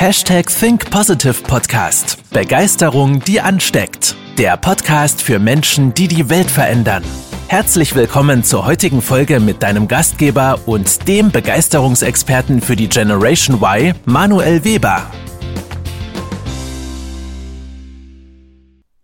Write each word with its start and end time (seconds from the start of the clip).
Hashtag 0.00 0.46
Think 0.46 0.92
Positive 0.92 1.42
Podcast. 1.42 2.30
Begeisterung, 2.30 3.18
die 3.18 3.40
ansteckt. 3.40 4.14
Der 4.38 4.56
Podcast 4.56 5.20
für 5.20 5.40
Menschen, 5.40 5.92
die 5.92 6.06
die 6.06 6.30
Welt 6.30 6.48
verändern. 6.48 7.02
Herzlich 7.48 7.96
willkommen 7.96 8.44
zur 8.44 8.64
heutigen 8.64 9.02
Folge 9.02 9.40
mit 9.40 9.60
deinem 9.60 9.88
Gastgeber 9.88 10.60
und 10.66 11.08
dem 11.08 11.32
Begeisterungsexperten 11.32 12.60
für 12.60 12.76
die 12.76 12.88
Generation 12.88 13.56
Y, 13.60 13.92
Manuel 14.04 14.64
Weber. 14.64 15.10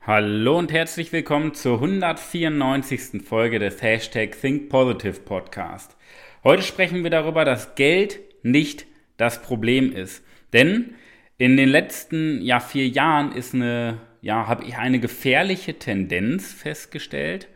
Hallo 0.03 0.59
und 0.61 0.71
herzlich 0.71 1.11
willkommen 1.11 1.55
zur 1.55 1.83
194. 1.83 3.21
Folge 3.25 3.59
des 3.59 3.83
Hashtag 3.83 4.41
Think 4.41 4.69
Positive 4.69 5.19
Podcast. 5.23 5.97
Heute 6.45 6.63
sprechen 6.63 7.03
wir 7.03 7.11
darüber, 7.11 7.45
dass 7.45 7.75
Geld 7.75 8.21
nicht 8.45 8.87
das 9.17 9.43
Problem 9.43 9.91
ist. 9.91 10.24
Denn 10.55 10.95
in 11.37 11.59
den 11.59 11.69
letzten 11.69 12.41
ja, 12.41 12.61
vier 12.61 12.89
Jahren 12.89 13.33
ist 13.33 13.55
eine, 13.55 13.99
ja, 14.23 14.47
habe 14.47 14.65
ich 14.65 14.77
eine 14.77 15.01
gefährliche 15.01 15.79
Tendenz 15.79 16.53
festgestellt 16.53 17.49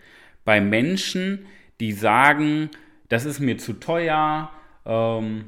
bei 0.44 0.60
Menschen, 0.60 1.46
die 1.80 1.92
sagen, 1.92 2.70
das 3.08 3.24
ist 3.24 3.38
mir 3.38 3.56
zu 3.56 3.74
teuer, 3.74 4.50
ähm, 4.84 5.44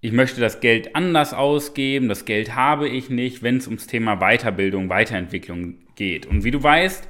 ich 0.00 0.12
möchte 0.12 0.40
das 0.40 0.60
Geld 0.60 0.96
anders 0.96 1.32
ausgeben, 1.32 2.08
das 2.08 2.24
Geld 2.24 2.54
habe 2.54 2.88
ich 2.88 3.08
nicht, 3.08 3.42
wenn 3.42 3.58
es 3.58 3.66
ums 3.66 3.86
Thema 3.86 4.16
Weiterbildung, 4.16 4.88
Weiterentwicklung 4.88 5.76
geht. 5.96 6.26
Und 6.26 6.44
wie 6.44 6.50
du 6.50 6.62
weißt, 6.62 7.08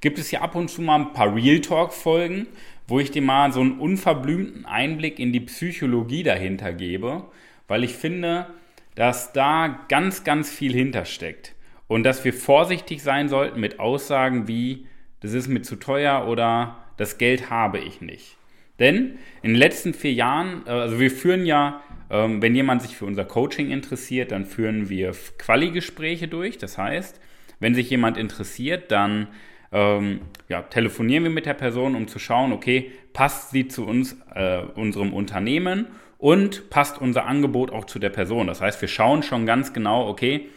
gibt 0.00 0.18
es 0.18 0.30
ja 0.30 0.42
ab 0.42 0.54
und 0.54 0.68
zu 0.68 0.82
mal 0.82 0.96
ein 1.00 1.12
paar 1.12 1.34
Real 1.34 1.60
Talk-Folgen, 1.60 2.46
wo 2.86 3.00
ich 3.00 3.10
dir 3.10 3.22
mal 3.22 3.52
so 3.52 3.60
einen 3.60 3.78
unverblümten 3.78 4.66
Einblick 4.66 5.18
in 5.18 5.32
die 5.32 5.40
Psychologie 5.40 6.22
dahinter 6.22 6.72
gebe, 6.72 7.24
weil 7.66 7.82
ich 7.82 7.94
finde, 7.94 8.46
dass 8.94 9.32
da 9.32 9.84
ganz, 9.88 10.24
ganz 10.24 10.50
viel 10.50 10.72
hintersteckt 10.72 11.54
und 11.88 12.04
dass 12.04 12.24
wir 12.24 12.32
vorsichtig 12.32 13.02
sein 13.02 13.28
sollten 13.28 13.60
mit 13.60 13.80
Aussagen 13.80 14.48
wie, 14.48 14.86
das 15.20 15.32
ist 15.32 15.48
mir 15.48 15.62
zu 15.62 15.76
teuer 15.76 16.26
oder 16.28 16.76
das 16.96 17.18
Geld 17.18 17.50
habe 17.50 17.78
ich 17.78 18.00
nicht. 18.00 18.36
Denn 18.78 19.18
in 19.42 19.52
den 19.52 19.58
letzten 19.58 19.94
vier 19.94 20.12
Jahren, 20.12 20.62
äh, 20.66 20.70
also 20.70 20.98
wir 20.98 21.10
führen 21.10 21.46
ja, 21.46 21.80
ähm, 22.10 22.42
wenn 22.42 22.54
jemand 22.54 22.82
sich 22.82 22.96
für 22.96 23.04
unser 23.04 23.24
Coaching 23.24 23.70
interessiert, 23.70 24.32
dann 24.32 24.46
führen 24.46 24.88
wir 24.88 25.12
Quali-Gespräche 25.38 26.28
durch. 26.28 26.58
Das 26.58 26.76
heißt, 26.76 27.20
wenn 27.60 27.74
sich 27.74 27.90
jemand 27.90 28.16
interessiert, 28.16 28.90
dann 28.90 29.28
ähm, 29.72 30.20
ja, 30.48 30.62
telefonieren 30.62 31.24
wir 31.24 31.30
mit 31.30 31.46
der 31.46 31.54
Person, 31.54 31.94
um 31.94 32.08
zu 32.08 32.18
schauen, 32.18 32.52
okay, 32.52 32.92
passt 33.12 33.50
sie 33.50 33.68
zu 33.68 33.86
uns, 33.86 34.16
äh, 34.34 34.60
unserem 34.74 35.12
Unternehmen 35.12 35.86
und 36.18 36.70
passt 36.70 37.00
unser 37.00 37.26
Angebot 37.26 37.70
auch 37.70 37.84
zu 37.84 37.98
der 37.98 38.10
Person. 38.10 38.46
Das 38.46 38.60
heißt, 38.60 38.80
wir 38.80 38.88
schauen 38.88 39.22
schon 39.22 39.46
ganz 39.46 39.72
genau, 39.72 40.08
okay, 40.08 40.48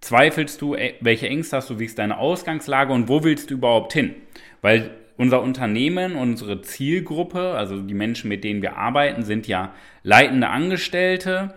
zweifelst 0.00 0.60
du, 0.60 0.74
äh, 0.74 0.94
welche 1.00 1.28
Ängste 1.28 1.56
hast 1.56 1.70
du, 1.70 1.78
wie 1.78 1.84
ist 1.84 1.98
deine 1.98 2.18
Ausgangslage 2.18 2.92
und 2.92 3.08
wo 3.08 3.24
willst 3.24 3.50
du 3.50 3.54
überhaupt 3.54 3.92
hin? 3.92 4.14
Weil 4.62 4.90
unser 5.16 5.42
Unternehmen, 5.42 6.14
unsere 6.14 6.60
Zielgruppe, 6.62 7.52
also 7.52 7.80
die 7.80 7.94
Menschen, 7.94 8.28
mit 8.28 8.44
denen 8.44 8.62
wir 8.62 8.76
arbeiten, 8.76 9.22
sind 9.22 9.46
ja 9.48 9.72
leitende 10.02 10.48
Angestellte, 10.48 11.54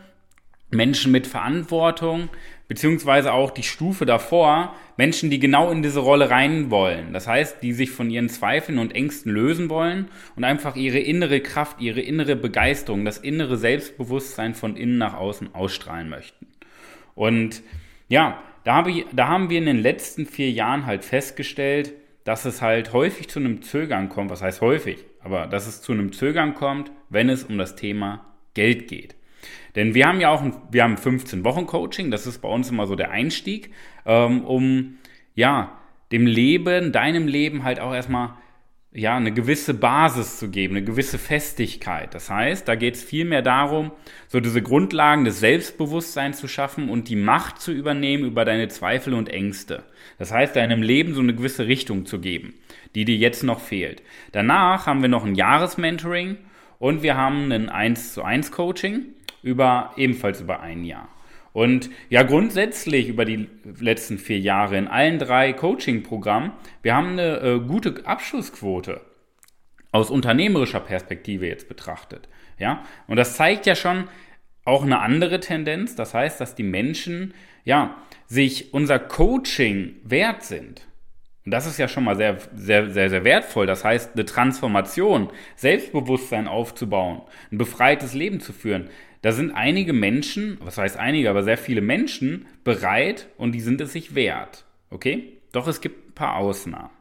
Menschen 0.72 1.12
mit 1.12 1.28
Verantwortung, 1.28 2.30
beziehungsweise 2.70 3.34
auch 3.34 3.50
die 3.50 3.64
Stufe 3.64 4.06
davor, 4.06 4.76
Menschen, 4.96 5.32
die 5.32 5.40
genau 5.40 5.72
in 5.72 5.82
diese 5.82 6.00
Rolle 6.00 6.30
rein 6.30 6.70
wollen. 6.70 7.12
Das 7.14 7.28
heißt, 7.28 7.64
die 7.64 7.74
sich 7.74 7.90
von 7.90 8.12
ihren 8.12 8.30
Zweifeln 8.30 8.78
und 8.78 8.94
Ängsten 8.96 9.32
lösen 9.32 9.70
wollen 9.70 10.08
und 10.36 10.44
einfach 10.44 10.76
ihre 10.76 11.00
innere 11.00 11.42
Kraft, 11.42 11.82
ihre 11.82 12.00
innere 12.00 12.36
Begeisterung, 12.36 13.06
das 13.06 13.18
innere 13.18 13.58
Selbstbewusstsein 13.58 14.54
von 14.54 14.78
innen 14.78 15.00
nach 15.00 15.16
außen 15.16 15.54
ausstrahlen 15.56 16.10
möchten. 16.10 16.46
Und 17.16 17.64
ja, 18.08 18.42
da, 18.64 18.76
habe 18.76 18.92
ich, 18.92 19.06
da 19.14 19.28
haben 19.28 19.50
wir 19.50 19.58
in 19.58 19.66
den 19.66 19.82
letzten 19.82 20.28
vier 20.28 20.52
Jahren 20.52 20.86
halt 20.86 21.04
festgestellt, 21.04 21.94
dass 22.24 22.46
es 22.46 22.62
halt 22.62 22.94
häufig 22.94 23.30
zu 23.30 23.40
einem 23.40 23.64
Zögern 23.64 24.10
kommt. 24.10 24.30
Was 24.30 24.44
heißt 24.44 24.62
häufig? 24.62 25.00
Aber 25.22 25.48
dass 25.48 25.66
es 25.66 25.82
zu 25.82 25.92
einem 25.92 26.14
Zögern 26.14 26.54
kommt, 26.54 26.92
wenn 27.10 27.30
es 27.30 27.46
um 27.46 27.58
das 27.58 27.76
Thema 27.76 28.28
Geld 28.54 28.88
geht. 28.88 29.16
Denn 29.76 29.94
wir 29.94 30.08
haben 30.08 30.20
ja 30.20 30.30
auch 30.30 30.42
ein, 30.42 30.54
wir 30.72 30.84
haben 30.84 30.98
15 30.98 31.44
Wochen 31.44 31.66
Coaching, 31.66 32.12
das 32.12 32.28
ist 32.28 32.40
bei 32.40 32.50
uns 32.50 32.70
immer 32.70 32.88
so 32.88 32.96
der 32.96 33.12
Einstieg, 33.12 33.72
ähm, 34.06 34.44
um 34.46 34.98
ja 35.36 35.78
dem 36.12 36.26
Leben, 36.26 36.92
deinem 36.92 37.28
Leben 37.28 37.64
halt 37.64 37.80
auch 37.80 37.94
erstmal 37.94 38.34
ja, 38.92 39.16
eine 39.16 39.32
gewisse 39.32 39.76
Basis 39.76 40.40
zu 40.40 40.50
geben, 40.50 40.76
eine 40.76 40.86
gewisse 40.86 41.20
Festigkeit. 41.20 42.16
Das 42.16 42.32
heißt, 42.32 42.68
da 42.68 42.74
geht 42.74 42.96
es 42.96 43.04
vielmehr 43.04 43.44
darum, 43.44 43.92
so 44.28 44.40
diese 44.40 44.64
Grundlagen 44.64 45.26
des 45.26 45.40
Selbstbewusstseins 45.40 46.40
zu 46.40 46.48
schaffen 46.48 46.90
und 46.90 47.08
die 47.08 47.16
Macht 47.16 47.62
zu 47.62 47.72
übernehmen 47.72 48.26
über 48.26 48.46
deine 48.46 48.68
Zweifel 48.68 49.14
und 49.14 49.30
Ängste. 49.30 49.84
Das 50.18 50.32
heißt, 50.32 50.56
deinem 50.56 50.82
Leben 50.82 51.14
so 51.14 51.22
eine 51.22 51.36
gewisse 51.36 51.68
Richtung 51.68 52.08
zu 52.08 52.20
geben, 52.20 52.56
die 52.96 53.06
dir 53.06 53.16
jetzt 53.16 53.44
noch 53.44 53.60
fehlt. 53.60 54.02
Danach 54.32 54.88
haben 54.88 55.04
wir 55.04 55.10
noch 55.10 55.24
ein 55.24 55.36
Jahresmentoring 55.36 56.38
und 56.80 57.04
wir 57.04 57.16
haben 57.16 57.52
ein 57.52 57.70
1 57.70 58.16
zu 58.16 58.24
1 58.24 58.52
Coaching 58.52 59.06
über 59.42 59.92
ebenfalls 59.96 60.42
über 60.42 60.60
ein 60.62 60.84
Jahr. 60.84 61.10
Und 61.52 61.90
ja, 62.10 62.24
grundsätzlich 62.24 63.08
über 63.08 63.26
die 63.26 63.50
letzten 63.80 64.18
vier 64.18 64.40
Jahre 64.40 64.78
in 64.78 64.88
allen 64.88 65.20
drei 65.20 65.54
Coaching-Programmen, 65.54 66.52
wir 66.84 66.96
haben 66.96 67.14
eine 67.14 67.40
äh, 67.40 67.60
gute 67.60 68.06
Abschlussquote 68.06 69.02
aus 69.92 70.12
unternehmerischer 70.12 70.80
Perspektive 70.80 71.48
jetzt 71.48 71.68
betrachtet. 71.68 72.30
Ja, 72.60 72.84
und 73.08 73.18
das 73.18 73.36
zeigt 73.36 73.66
ja 73.66 73.76
schon 73.76 74.08
auch 74.66 74.84
eine 74.84 75.00
andere 75.00 75.40
Tendenz. 75.40 75.96
Das 75.96 76.14
heißt, 76.14 76.40
dass 76.40 76.56
die 76.56 76.64
Menschen 76.64 77.34
ja 77.66 77.96
sich 78.28 78.74
unser 78.74 79.00
Coaching 79.00 79.96
wert 80.04 80.44
sind. 80.44 80.88
Und 81.46 81.52
das 81.52 81.66
ist 81.66 81.80
ja 81.80 81.88
schon 81.88 82.04
mal 82.04 82.16
sehr, 82.16 82.38
sehr, 82.54 82.92
sehr, 82.92 83.10
sehr 83.10 83.24
wertvoll. 83.24 83.66
Das 83.66 83.84
heißt, 83.84 84.12
eine 84.14 84.26
Transformation, 84.26 85.30
Selbstbewusstsein 85.56 86.48
aufzubauen, 86.48 87.22
ein 87.52 87.58
befreites 87.58 88.14
Leben 88.14 88.40
zu 88.40 88.54
führen. 88.54 88.90
Da 89.22 89.32
sind 89.32 89.52
einige 89.52 89.94
Menschen, 89.94 90.58
was 90.62 90.78
heißt 90.78 90.98
einige, 90.98 91.30
aber 91.30 91.44
sehr 91.44 91.58
viele 91.58 91.82
Menschen 91.82 92.46
bereit 92.64 93.28
und 93.38 93.54
die 93.54 93.60
sind 93.60 93.82
es 93.82 93.94
sich 93.94 94.16
wert. 94.16 94.66
Okay? 94.90 95.38
Doch 95.52 95.68
es 95.68 95.82
gibt 95.82 96.10
ein 96.10 96.14
paar 96.14 96.36
Ausnahmen. 96.38 96.92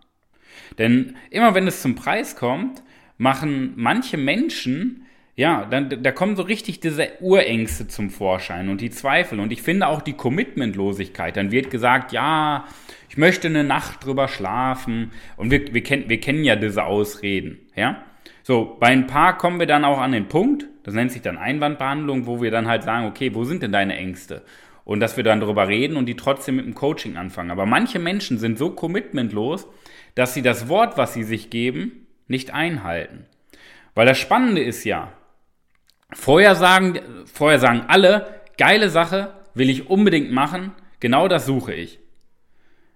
Denn 0.79 1.17
immer 1.31 1.55
wenn 1.55 1.67
es 1.67 1.83
zum 1.83 1.95
Preis 1.95 2.37
kommt, 2.37 2.83
machen 3.17 3.73
manche 3.77 4.17
Menschen 4.17 5.07
ja, 5.39 5.67
dann, 5.71 6.03
da 6.03 6.11
kommen 6.11 6.35
so 6.35 6.43
richtig 6.43 6.81
diese 6.81 7.11
Urängste 7.21 7.87
zum 7.87 8.11
Vorschein 8.11 8.69
und 8.69 8.81
die 8.81 8.91
Zweifel 8.91 9.39
und 9.39 9.53
ich 9.53 9.63
finde 9.63 9.87
auch 9.87 10.03
die 10.03 10.15
Commitmentlosigkeit. 10.15 11.37
Dann 11.37 11.53
wird 11.53 11.71
gesagt, 11.71 12.11
ja, 12.11 12.65
ich 13.09 13.17
möchte 13.17 13.47
eine 13.47 13.63
Nacht 13.63 14.05
drüber 14.05 14.27
schlafen 14.27 15.13
und 15.37 15.53
wir, 15.53 15.73
wir, 15.73 15.85
kennen, 15.85 16.09
wir 16.09 16.19
kennen 16.19 16.43
ja 16.43 16.57
diese 16.57 16.83
Ausreden, 16.83 17.61
ja. 17.77 18.03
So, 18.43 18.77
bei 18.81 18.89
ein 18.89 19.07
paar 19.07 19.39
kommen 19.39 19.59
wir 19.59 19.67
dann 19.67 19.85
auch 19.85 19.99
an 19.99 20.13
den 20.13 20.29
Punkt, 20.29 20.67
das 20.85 20.95
nennt 20.95 21.13
sich 21.13 21.23
dann 21.23 21.39
Einwandbehandlung, 21.39 22.27
wo 22.27 22.41
wir 22.41 22.51
dann 22.51 22.69
halt 22.69 22.83
sagen, 22.83 23.07
okay, 23.07 23.35
wo 23.35 23.45
sind 23.45 23.63
denn 23.63 23.73
deine 23.73 23.97
Ängste? 23.97 24.43
Und 24.85 25.01
dass 25.01 25.17
wir 25.17 25.25
dann 25.25 25.41
darüber 25.41 25.69
reden 25.69 25.97
und 25.97 26.07
die 26.07 26.17
trotzdem 26.17 26.57
mit 26.57 26.65
dem 26.65 26.75
Coaching 26.75 27.17
anfangen. 27.17 27.51
Aber 27.51 27.67
manche 27.67 27.99
Menschen 27.99 28.39
sind 28.39 28.59
so 28.59 28.71
commitmentlos, 28.71 29.69
dass 30.15 30.33
sie 30.33 30.43
das 30.43 30.69
Wort, 30.69 30.97
was 30.97 31.13
sie 31.13 31.25
sich 31.25 31.51
geben, 31.51 32.07
nicht 32.27 32.55
einhalten. 32.55 33.27
Weil 33.95 34.07
das 34.07 34.19
Spannende 34.19 34.63
ist 34.63 34.85
ja, 34.85 35.13
Vorher 36.13 36.55
sagen, 36.55 37.01
vorher 37.27 37.59
sagen 37.59 37.85
alle, 37.89 38.41
geile 38.57 38.89
Sache, 38.89 39.35
will 39.55 39.69
ich 39.69 39.91
unbedingt 39.91 40.33
machen, 40.33 40.73
genau 41.01 41.29
das 41.29 41.45
suche 41.45 41.75
ich. 41.75 41.99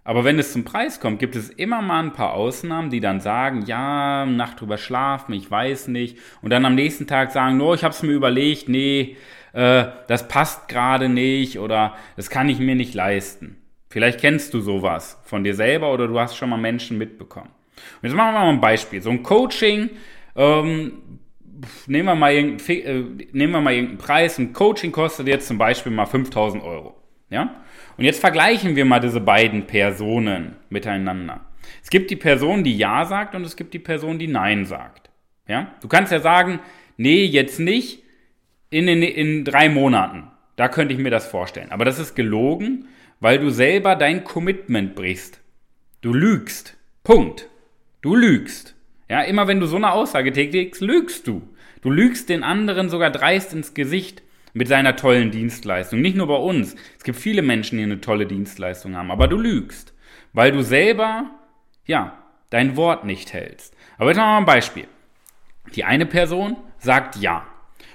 Aber 0.04 0.24
wenn 0.24 0.38
es 0.38 0.52
zum 0.52 0.64
Preis 0.64 0.98
kommt, 0.98 1.20
gibt 1.20 1.36
es 1.36 1.48
immer 1.48 1.80
mal 1.80 2.02
ein 2.02 2.12
paar 2.12 2.34
Ausnahmen, 2.34 2.90
die 2.90 3.00
dann 3.00 3.20
sagen, 3.20 3.64
ja, 3.66 4.26
Nacht 4.26 4.60
drüber 4.60 4.78
schlafen, 4.78 5.32
ich 5.32 5.48
weiß 5.48 5.88
nicht. 5.88 6.18
Und 6.40 6.50
dann 6.50 6.64
am 6.64 6.74
nächsten 6.74 7.06
Tag 7.06 7.30
sagen, 7.30 7.56
no, 7.56 7.72
ich 7.74 7.84
habe 7.84 7.94
es 7.94 8.02
mir 8.02 8.12
überlegt, 8.12 8.68
nee, 8.68 9.16
äh, 9.52 9.84
das 10.08 10.26
passt 10.26 10.68
gerade 10.68 11.08
nicht 11.08 11.58
oder 11.58 11.94
das 12.16 12.30
kann 12.30 12.48
ich 12.48 12.58
mir 12.58 12.74
nicht 12.74 12.94
leisten. 12.94 13.58
Vielleicht 13.90 14.20
kennst 14.20 14.54
du 14.54 14.60
sowas 14.60 15.20
von 15.24 15.44
dir 15.44 15.54
selber 15.54 15.92
oder 15.92 16.08
du 16.08 16.18
hast 16.18 16.36
schon 16.36 16.50
mal 16.50 16.56
Menschen 16.56 16.98
mitbekommen. 16.98 17.50
Und 18.00 18.08
jetzt 18.08 18.16
machen 18.16 18.34
wir 18.34 18.40
mal 18.40 18.48
ein 18.48 18.60
Beispiel. 18.60 19.02
So 19.02 19.10
ein 19.10 19.22
Coaching 19.22 19.90
ähm, 20.34 20.92
nehmen 21.86 22.06
wir 22.06 22.14
mal 22.14 22.32
äh, 22.32 23.04
nehmen 23.32 23.52
wir 23.52 23.60
mal 23.60 23.74
irgendeinen 23.74 23.98
Preis, 23.98 24.38
ein 24.38 24.52
Coaching 24.52 24.90
kostet 24.90 25.28
jetzt 25.28 25.46
zum 25.46 25.58
Beispiel 25.58 25.92
mal 25.92 26.06
5000 26.06 26.62
Euro. 26.62 26.96
Ja? 27.30 27.62
Und 27.96 28.04
jetzt 28.04 28.20
vergleichen 28.20 28.76
wir 28.76 28.84
mal 28.84 29.00
diese 29.00 29.20
beiden 29.20 29.66
Personen 29.66 30.56
miteinander. 30.70 31.40
Es 31.82 31.90
gibt 31.90 32.10
die 32.10 32.16
Person, 32.16 32.64
die 32.64 32.76
Ja 32.76 33.04
sagt 33.04 33.34
und 33.34 33.44
es 33.44 33.56
gibt 33.56 33.74
die 33.74 33.78
Person, 33.78 34.18
die 34.18 34.28
Nein 34.28 34.64
sagt. 34.64 35.10
Ja? 35.46 35.72
Du 35.80 35.88
kannst 35.88 36.12
ja 36.12 36.20
sagen, 36.20 36.60
nee, 36.96 37.24
jetzt 37.24 37.60
nicht, 37.60 38.02
in, 38.70 38.88
in, 38.88 39.02
in 39.02 39.44
drei 39.44 39.68
Monaten. 39.68 40.24
Da 40.56 40.68
könnte 40.68 40.94
ich 40.94 41.00
mir 41.00 41.10
das 41.10 41.26
vorstellen. 41.26 41.70
Aber 41.70 41.84
das 41.84 41.98
ist 41.98 42.14
gelogen, 42.14 42.86
weil 43.20 43.38
du 43.38 43.50
selber 43.50 43.96
dein 43.96 44.24
Commitment 44.24 44.94
brichst. 44.94 45.40
Du 46.00 46.12
lügst. 46.12 46.76
Punkt. 47.04 47.48
Du 48.00 48.16
lügst. 48.16 48.74
Ja, 49.08 49.22
immer 49.22 49.46
wenn 49.46 49.60
du 49.60 49.66
so 49.66 49.76
eine 49.76 49.92
Aussage 49.92 50.32
tätigst, 50.32 50.80
lügst 50.80 51.26
du. 51.26 51.42
Du 51.82 51.90
lügst 51.90 52.28
den 52.28 52.42
anderen 52.42 52.88
sogar 52.88 53.10
dreist 53.10 53.52
ins 53.52 53.74
Gesicht, 53.74 54.22
mit 54.52 54.68
seiner 54.68 54.96
tollen 54.96 55.30
Dienstleistung. 55.30 56.00
Nicht 56.00 56.16
nur 56.16 56.26
bei 56.26 56.36
uns. 56.36 56.76
Es 56.98 57.04
gibt 57.04 57.18
viele 57.18 57.42
Menschen, 57.42 57.78
die 57.78 57.84
eine 57.84 58.00
tolle 58.00 58.26
Dienstleistung 58.26 58.96
haben, 58.96 59.10
aber 59.10 59.28
du 59.28 59.38
lügst, 59.38 59.94
weil 60.32 60.52
du 60.52 60.62
selber, 60.62 61.30
ja, 61.86 62.18
dein 62.50 62.76
Wort 62.76 63.04
nicht 63.04 63.32
hältst. 63.32 63.74
Aber 63.98 64.10
jetzt 64.10 64.18
mal 64.18 64.38
ein 64.38 64.44
Beispiel. 64.44 64.86
Die 65.74 65.84
eine 65.84 66.06
Person 66.06 66.56
sagt 66.78 67.16
ja. 67.16 67.46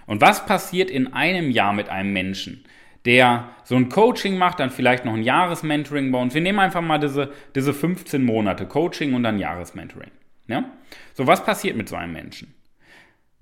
Und 0.06 0.22
was 0.22 0.46
passiert 0.46 0.90
in 0.90 1.14
einem 1.14 1.52
Jahr 1.52 1.74
mit 1.74 1.90
einem 1.90 2.14
Menschen, 2.14 2.64
der 3.06 3.50
so 3.64 3.76
ein 3.76 3.90
Coaching 3.90 4.38
macht, 4.38 4.60
dann 4.60 4.70
vielleicht 4.70 5.06
noch 5.06 5.14
ein 5.14 5.24
Jahresmentoring 5.24 6.12
bei 6.12 6.20
uns? 6.20 6.34
Wir 6.34 6.42
nehmen 6.42 6.60
einfach 6.60 6.82
mal 6.82 6.98
diese, 6.98 7.32
diese 7.56 7.74
15 7.74 8.24
Monate 8.24 8.66
Coaching 8.66 9.14
und 9.14 9.24
dann 9.24 9.38
Jahresmentoring. 9.38 10.12
Ja? 10.48 10.72
So, 11.14 11.28
was 11.28 11.44
passiert 11.44 11.76
mit 11.76 11.90
so 11.90 11.96
einem 11.96 12.14
Menschen? 12.14 12.54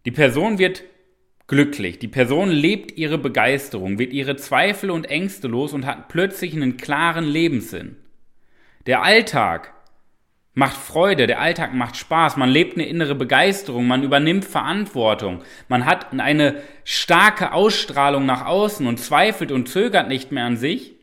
Die 0.06 0.12
Person 0.12 0.58
wird 0.58 0.84
glücklich. 1.48 2.00
Die 2.00 2.08
Person 2.08 2.50
lebt 2.50 2.98
ihre 2.98 3.18
Begeisterung, 3.18 4.00
wird 4.00 4.14
ihre 4.14 4.36
Zweifel 4.36 4.90
und 4.92 5.06
Ängste 5.06 5.48
los 5.48 5.74
und 5.74 5.86
hat 5.86 6.08
plötzlich 6.08 6.54
einen 6.54 6.78
klaren 6.78 7.26
Lebenssinn. 7.26 7.98
Der 8.86 9.04
Alltag 9.04 9.74
macht 10.54 10.78
Freude, 10.78 11.28
der 11.28 11.42
Alltag 11.42 11.74
macht 11.74 11.98
Spaß, 11.98 12.38
man 12.38 12.50
lebt 12.50 12.78
eine 12.78 12.88
innere 12.88 13.14
Begeisterung, 13.14 13.88
man 13.88 14.04
übernimmt 14.04 14.46
Verantwortung, 14.46 15.42
man 15.68 15.86
hat 15.86 16.18
eine 16.18 16.62
starke 16.86 17.52
Ausstrahlung 17.52 18.26
nach 18.26 18.46
außen 18.46 18.88
und 18.88 19.00
zweifelt 19.00 19.52
und 19.52 19.68
zögert 19.68 20.08
nicht 20.08 20.32
mehr 20.32 20.46
an 20.46 20.56
sich, 20.56 20.94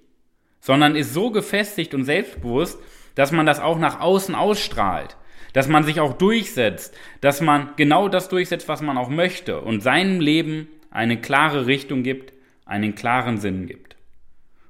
sondern 0.61 0.97
ist 0.97 1.12
so 1.12 1.31
gefestigt 1.31 1.93
und 1.93 2.05
selbstbewusst, 2.05 2.79
dass 3.15 3.31
man 3.31 3.44
das 3.44 3.61
auch 3.61 3.79
nach 3.79 4.00
außen 4.00 4.35
ausstrahlt, 4.35 5.17
dass 5.53 5.69
man 5.69 5.85
sich 5.85 6.01
auch 6.01 6.15
durchsetzt, 6.15 6.97
dass 7.21 7.41
man 7.41 7.71
genau 7.77 8.09
das 8.09 8.29
durchsetzt, 8.29 8.69
was 8.69 8.83
man 8.83 8.97
auch 8.99 9.09
möchte 9.09 9.61
und 9.61 9.83
seinem 9.83 10.21
Leben 10.21 10.69
eine 10.91 11.21
klare 11.21 11.67
Richtung 11.67 12.03
gibt, 12.03 12.33
einen 12.65 12.95
klaren 12.95 13.39
Sinn 13.39 13.67
gibt. 13.67 13.97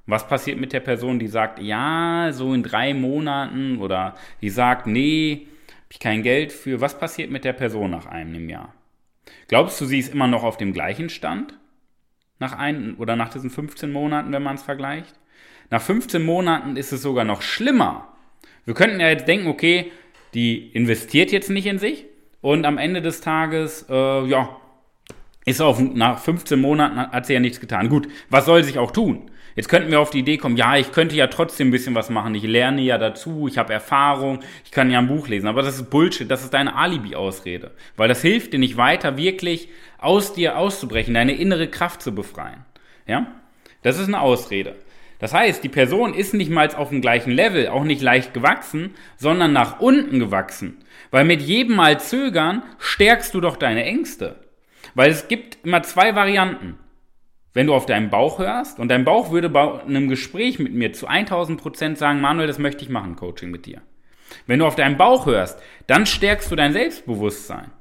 Was 0.05 0.27
passiert 0.27 0.59
mit 0.59 0.73
der 0.73 0.81
Person, 0.81 1.19
die 1.19 1.27
sagt, 1.27 1.59
ja, 1.59 2.29
so 2.33 2.53
in 2.53 2.63
drei 2.63 2.93
Monaten 2.93 3.77
oder 3.77 4.15
die 4.41 4.49
sagt, 4.49 4.85
nee, 4.85 5.47
habe 5.73 5.91
ich 5.91 5.99
kein 5.99 6.23
Geld 6.23 6.51
für. 6.51 6.81
Was 6.81 6.99
passiert 6.99 7.31
mit 7.31 7.45
der 7.45 7.53
Person 7.53 7.91
nach 7.91 8.05
einem 8.07 8.49
Jahr? 8.49 8.73
Glaubst 9.47 9.79
du, 9.79 9.85
sie 9.85 9.99
ist 9.99 10.13
immer 10.13 10.27
noch 10.27 10.43
auf 10.43 10.57
dem 10.57 10.73
gleichen 10.73 11.09
Stand? 11.09 11.57
Nach 12.39 12.57
ein, 12.57 12.95
oder 12.95 13.15
nach 13.15 13.29
diesen 13.29 13.49
15 13.49 13.91
Monaten, 13.91 14.33
wenn 14.33 14.43
man 14.43 14.55
es 14.55 14.63
vergleicht? 14.63 15.17
Nach 15.69 15.81
15 15.81 16.23
Monaten 16.23 16.75
ist 16.75 16.91
es 16.91 17.01
sogar 17.01 17.23
noch 17.23 17.41
schlimmer. 17.41 18.09
Wir 18.65 18.73
könnten 18.73 18.99
ja 18.99 19.07
jetzt 19.07 19.27
denken, 19.27 19.47
okay, 19.47 19.91
die 20.33 20.71
investiert 20.71 21.31
jetzt 21.31 21.49
nicht 21.49 21.65
in 21.65 21.79
sich 21.79 22.05
und 22.41 22.65
am 22.65 22.77
Ende 22.77 23.01
des 23.01 23.21
Tages, 23.21 23.85
äh, 23.89 24.25
ja, 24.25 24.57
ist 25.45 25.61
auf, 25.61 25.79
nach 25.79 26.19
15 26.19 26.59
Monaten 26.59 26.97
hat 26.97 27.25
sie 27.25 27.33
ja 27.33 27.39
nichts 27.39 27.59
getan. 27.59 27.89
Gut, 27.89 28.07
was 28.29 28.45
soll 28.45 28.63
sich 28.63 28.79
auch 28.79 28.91
tun? 28.91 29.29
Jetzt 29.55 29.69
könnten 29.69 29.91
wir 29.91 29.99
auf 29.99 30.09
die 30.09 30.19
Idee 30.19 30.37
kommen, 30.37 30.57
ja, 30.57 30.77
ich 30.77 30.91
könnte 30.91 31.15
ja 31.15 31.27
trotzdem 31.27 31.67
ein 31.67 31.71
bisschen 31.71 31.93
was 31.93 32.09
machen. 32.09 32.33
Ich 32.33 32.43
lerne 32.43 32.81
ja 32.81 32.97
dazu, 32.97 33.47
ich 33.47 33.57
habe 33.57 33.71
Erfahrung, 33.71 34.39
ich 34.65 34.71
kann 34.71 34.89
ja 34.89 34.97
ein 34.97 35.07
Buch 35.07 35.27
lesen. 35.27 35.47
Aber 35.47 35.61
das 35.61 35.75
ist 35.75 35.89
Bullshit, 35.89 36.29
das 36.29 36.43
ist 36.43 36.53
deine 36.53 36.75
Alibi-Ausrede. 36.75 37.71
Weil 37.95 38.07
das 38.07 38.21
hilft 38.21 38.53
dir 38.53 38.59
nicht 38.59 38.77
weiter, 38.77 39.15
wirklich 39.15 39.69
aus 39.99 40.33
dir 40.33 40.57
auszubrechen, 40.57 41.13
deine 41.13 41.33
innere 41.33 41.67
Kraft 41.67 42.01
zu 42.01 42.15
befreien. 42.15 42.65
Ja? 43.05 43.27
Das 43.83 43.99
ist 43.99 44.07
eine 44.07 44.21
Ausrede. 44.21 44.75
Das 45.23 45.33
heißt, 45.33 45.63
die 45.63 45.69
Person 45.69 46.13
ist 46.13 46.33
nicht 46.33 46.51
mal 46.51 46.67
auf 46.75 46.89
dem 46.89 46.99
gleichen 46.99 47.31
Level, 47.31 47.69
auch 47.69 47.85
nicht 47.85 48.01
leicht 48.01 48.33
gewachsen, 48.33 48.93
sondern 49.15 49.53
nach 49.53 49.79
unten 49.79 50.19
gewachsen. 50.19 50.83
Weil 51.11 51.23
mit 51.23 51.41
jedem 51.41 51.77
Mal 51.77 51.97
zögern 52.01 52.61
stärkst 52.77 53.33
du 53.33 53.39
doch 53.39 53.55
deine 53.55 53.85
Ängste. 53.85 54.35
Weil 54.95 55.11
es 55.11 55.29
gibt 55.29 55.65
immer 55.65 55.81
zwei 55.81 56.13
Varianten 56.13 56.77
wenn 57.53 57.67
du 57.67 57.73
auf 57.73 57.85
deinen 57.85 58.09
Bauch 58.09 58.39
hörst 58.39 58.79
und 58.79 58.89
dein 58.89 59.05
Bauch 59.05 59.31
würde 59.31 59.49
bei 59.49 59.81
einem 59.83 60.09
Gespräch 60.09 60.59
mit 60.59 60.73
mir 60.73 60.91
zu 60.93 61.07
1000 61.07 61.61
Prozent 61.61 61.97
sagen, 61.97 62.19
Manuel, 62.19 62.47
das 62.47 62.59
möchte 62.59 62.83
ich 62.83 62.89
machen, 62.89 63.15
Coaching 63.15 63.51
mit 63.51 63.65
dir. 63.65 63.81
Wenn 64.47 64.59
du 64.59 64.65
auf 64.65 64.75
deinen 64.75 64.97
Bauch 64.97 65.27
hörst, 65.27 65.59
dann 65.85 66.07
stärkst 66.07 66.51
du 66.51 66.55
dein 66.55 66.73
Selbstbewusstsein. 66.73 67.71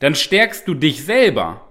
Dann 0.00 0.14
stärkst 0.14 0.68
du 0.68 0.74
dich 0.74 1.04
selber. 1.04 1.66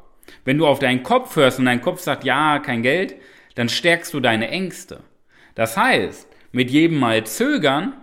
Wenn 0.46 0.58
du 0.58 0.66
auf 0.66 0.80
deinen 0.80 1.04
Kopf 1.04 1.36
hörst 1.36 1.60
und 1.60 1.66
dein 1.66 1.82
Kopf 1.82 2.00
sagt, 2.00 2.24
ja, 2.24 2.58
kein 2.58 2.82
Geld, 2.82 3.16
dann 3.54 3.70
stärkst 3.70 4.14
du 4.14 4.20
deine 4.20 4.50
Ängste. 4.50 5.02
Das 5.56 5.78
heißt, 5.78 6.28
mit 6.52 6.72
jedem 6.72 7.00
Mal 7.00 7.26
zögern 7.26 7.94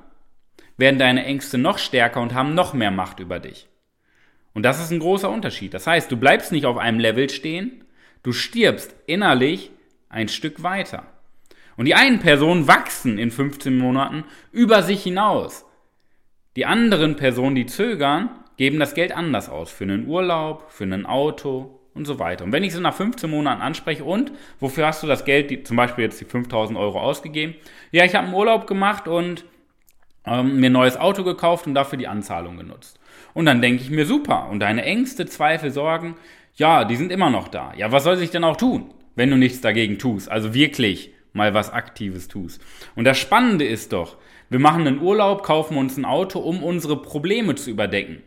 werden 0.76 0.98
deine 0.98 1.24
Ängste 1.24 1.58
noch 1.58 1.78
stärker 1.78 2.20
und 2.20 2.34
haben 2.34 2.54
noch 2.54 2.74
mehr 2.74 2.90
Macht 2.90 3.20
über 3.20 3.38
dich. 3.38 3.68
Und 4.54 4.64
das 4.64 4.82
ist 4.82 4.90
ein 4.90 4.98
großer 4.98 5.30
Unterschied. 5.30 5.74
Das 5.74 5.86
heißt, 5.86 6.10
du 6.10 6.16
bleibst 6.16 6.52
nicht 6.52 6.66
auf 6.66 6.78
einem 6.78 6.98
Level 6.98 7.30
stehen, 7.30 7.84
Du 8.22 8.32
stirbst 8.32 8.94
innerlich 9.06 9.70
ein 10.10 10.28
Stück 10.28 10.62
weiter. 10.62 11.06
Und 11.76 11.86
die 11.86 11.94
einen 11.94 12.18
Personen 12.18 12.68
wachsen 12.68 13.18
in 13.18 13.30
15 13.30 13.76
Monaten 13.76 14.24
über 14.52 14.82
sich 14.82 15.02
hinaus. 15.02 15.64
Die 16.56 16.66
anderen 16.66 17.16
Personen, 17.16 17.54
die 17.54 17.64
zögern, 17.64 18.28
geben 18.58 18.78
das 18.78 18.94
Geld 18.94 19.12
anders 19.12 19.48
aus. 19.48 19.70
Für 19.70 19.84
einen 19.84 20.06
Urlaub, 20.06 20.70
für 20.70 20.84
ein 20.84 21.06
Auto 21.06 21.79
und 22.00 22.06
so 22.06 22.18
weiter. 22.18 22.44
Und 22.44 22.52
wenn 22.52 22.64
ich 22.64 22.72
sie 22.72 22.80
nach 22.80 22.94
15 22.94 23.30
Monaten 23.30 23.60
anspreche 23.60 24.04
und 24.04 24.32
wofür 24.58 24.86
hast 24.86 25.02
du 25.02 25.06
das 25.06 25.24
Geld, 25.24 25.50
die, 25.50 25.62
zum 25.62 25.76
Beispiel 25.76 26.04
jetzt 26.04 26.20
die 26.20 26.24
5000 26.24 26.78
Euro 26.78 27.00
ausgegeben? 27.00 27.54
Ja, 27.92 28.04
ich 28.04 28.14
habe 28.14 28.26
einen 28.26 28.34
Urlaub 28.34 28.66
gemacht 28.66 29.06
und 29.06 29.44
ähm, 30.24 30.58
mir 30.58 30.70
ein 30.70 30.72
neues 30.72 30.96
Auto 30.96 31.24
gekauft 31.24 31.66
und 31.66 31.74
dafür 31.74 31.98
die 31.98 32.08
Anzahlung 32.08 32.56
genutzt. 32.56 32.98
Und 33.34 33.44
dann 33.44 33.60
denke 33.60 33.82
ich 33.82 33.90
mir, 33.90 34.06
super. 34.06 34.48
Und 34.50 34.60
deine 34.60 34.82
Ängste, 34.82 35.26
Zweifel, 35.26 35.70
Sorgen, 35.70 36.16
ja, 36.56 36.84
die 36.84 36.96
sind 36.96 37.12
immer 37.12 37.30
noch 37.30 37.48
da. 37.48 37.72
Ja, 37.76 37.92
was 37.92 38.04
soll 38.04 38.16
sich 38.16 38.30
denn 38.30 38.44
auch 38.44 38.56
tun, 38.56 38.92
wenn 39.14 39.30
du 39.30 39.36
nichts 39.36 39.60
dagegen 39.60 39.98
tust? 39.98 40.30
Also 40.30 40.54
wirklich 40.54 41.12
mal 41.34 41.52
was 41.52 41.70
Aktives 41.70 42.28
tust. 42.28 42.62
Und 42.96 43.04
das 43.04 43.18
Spannende 43.18 43.66
ist 43.66 43.92
doch, 43.92 44.16
wir 44.48 44.58
machen 44.58 44.86
einen 44.86 45.00
Urlaub, 45.00 45.42
kaufen 45.42 45.76
uns 45.76 45.96
ein 45.96 46.04
Auto, 46.06 46.40
um 46.40 46.62
unsere 46.62 47.00
Probleme 47.00 47.54
zu 47.54 47.70
überdecken. 47.70 48.22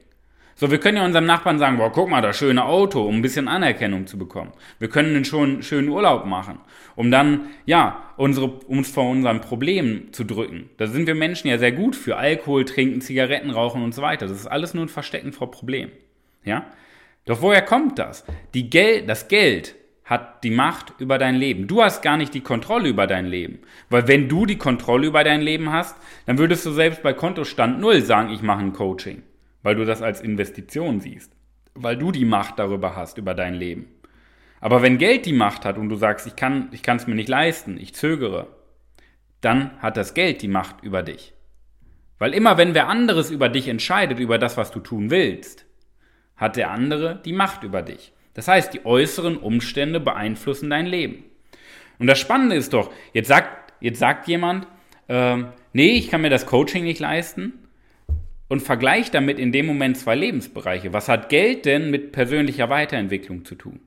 So, 0.56 0.70
wir 0.70 0.80
können 0.80 0.98
ja 0.98 1.06
unserem 1.06 1.26
Nachbarn 1.26 1.58
sagen, 1.58 1.78
boah, 1.78 1.92
guck 1.92 2.10
mal, 2.10 2.22
das 2.22 2.38
schöne 2.38 2.64
Auto, 2.64 3.02
um 3.02 3.16
ein 3.16 3.22
bisschen 3.22 3.48
Anerkennung 3.48 4.06
zu 4.06 4.18
bekommen. 4.18 4.52
Wir 4.80 4.88
können 4.88 5.16
einen 5.16 5.26
schon 5.26 5.64
schönen 5.64 5.90
Urlaub 5.90 6.26
machen, 6.26 6.60
um 6.96 7.10
dann, 7.10 7.48
ja, 7.66 8.04
unsere, 8.18 8.48
uns 8.48 8.92
vor 8.92 9.10
unseren 9.10 9.42
Problemen 9.42 10.14
zu 10.14 10.24
drücken. 10.24 10.70
Da 10.78 10.88
sind 10.88 11.08
wir 11.08 11.16
Menschen 11.16 11.48
ja 11.48 11.58
sehr 11.58 11.72
gut 11.72 11.96
für 11.96 12.18
Alkohol, 12.18 12.66
Trinken, 12.66 13.02
Zigaretten 13.02 13.50
rauchen 13.50 13.84
und 13.84 13.96
so 13.96 14.02
weiter. 14.02 14.28
Das 14.28 14.38
ist 14.38 14.48
alles 14.48 14.74
nur 14.74 14.86
ein 14.86 14.90
Verstecken 14.90 15.34
vor 15.34 15.50
Problemen. 15.50 15.92
Ja? 16.44 16.66
Doch 17.26 17.42
woher 17.42 17.62
kommt 17.62 17.98
das? 17.98 18.24
Die 18.54 18.70
Gel 18.70 19.06
das 19.06 19.28
Geld 19.28 19.76
hat 20.06 20.44
die 20.44 20.52
Macht 20.52 20.94
über 21.00 21.18
dein 21.18 21.36
Leben. 21.36 21.68
Du 21.68 21.82
hast 21.82 22.02
gar 22.02 22.18
nicht 22.18 22.34
die 22.34 22.42
Kontrolle 22.42 22.90
über 22.90 23.08
dein 23.08 23.26
Leben. 23.26 23.60
Weil 23.90 24.08
wenn 24.08 24.28
du 24.28 24.46
die 24.46 24.58
Kontrolle 24.58 25.08
über 25.08 25.24
dein 25.24 25.42
Leben 25.42 25.72
hast, 25.72 25.96
dann 26.26 26.38
würdest 26.38 26.66
du 26.66 26.72
selbst 26.72 27.02
bei 27.02 27.14
Kontostand 27.14 27.80
Null 27.80 28.02
sagen, 28.02 28.30
ich 28.30 28.42
mache 28.42 28.60
ein 28.60 28.74
Coaching. 28.74 29.24
Weil 29.64 29.76
du 29.76 29.86
das 29.86 30.02
als 30.02 30.22
Investition 30.22 31.00
siehst. 31.00 31.32
Weil 31.74 31.98
du 31.98 32.12
die 32.12 32.26
Macht 32.26 32.60
darüber 32.60 32.96
hast, 32.96 33.18
über 33.18 33.34
dein 33.34 33.56
Leben. 33.56 33.88
Aber 34.62 34.82
wenn 34.82 34.98
Geld 34.98 35.26
die 35.26 35.34
Macht 35.34 35.66
hat 35.66 35.78
und 35.78 35.90
du 35.90 35.96
sagst, 35.96 36.28
ich 36.28 36.36
kann 36.36 36.70
es 36.72 37.08
mir 37.08 37.16
nicht 37.16 37.28
leisten, 37.28 37.78
ich 37.78 37.96
zögere, 37.96 38.48
dann 39.42 39.72
hat 39.82 39.98
das 39.98 40.14
Geld 40.14 40.42
die 40.42 40.48
Macht 40.48 40.84
über 40.84 41.04
dich. 41.04 41.34
Weil 42.18 42.34
immer 42.34 42.58
wenn 42.58 42.74
wer 42.74 42.88
anderes 42.88 43.32
über 43.32 43.50
dich 43.50 43.68
entscheidet, 43.68 44.20
über 44.20 44.38
das, 44.38 44.56
was 44.56 44.72
du 44.72 44.80
tun 44.80 45.10
willst, 45.10 45.66
hat 46.38 46.56
der 46.56 46.72
andere 46.72 47.22
die 47.26 47.34
Macht 47.34 47.64
über 47.64 47.82
dich. 47.82 48.14
Das 48.34 48.48
heißt, 48.48 48.74
die 48.74 48.86
äußeren 48.86 49.38
Umstände 49.38 50.00
beeinflussen 50.00 50.70
dein 50.70 50.86
Leben. 50.86 51.24
Und 52.00 52.08
das 52.08 52.20
Spannende 52.20 52.56
ist 52.56 52.74
doch, 52.74 52.92
jetzt 53.12 53.28
sagt, 53.28 53.74
jetzt 53.82 54.00
sagt 54.00 54.28
jemand, 54.28 54.68
äh, 55.08 55.44
nee, 55.74 55.92
ich 55.92 56.10
kann 56.10 56.22
mir 56.22 56.30
das 56.30 56.46
Coaching 56.46 56.84
nicht 56.86 57.00
leisten 57.00 57.63
und 58.54 58.60
vergleicht 58.60 59.16
damit 59.16 59.40
in 59.40 59.52
dem 59.52 59.66
Moment 59.66 59.98
zwei 59.98 60.14
Lebensbereiche. 60.14 60.94
Was 60.94 61.10
hat 61.10 61.30
Geld 61.30 61.66
denn 61.66 61.90
mit 61.90 62.12
persönlicher 62.12 62.70
Weiterentwicklung 62.70 63.46
zu 63.46 63.56
tun? 63.56 63.80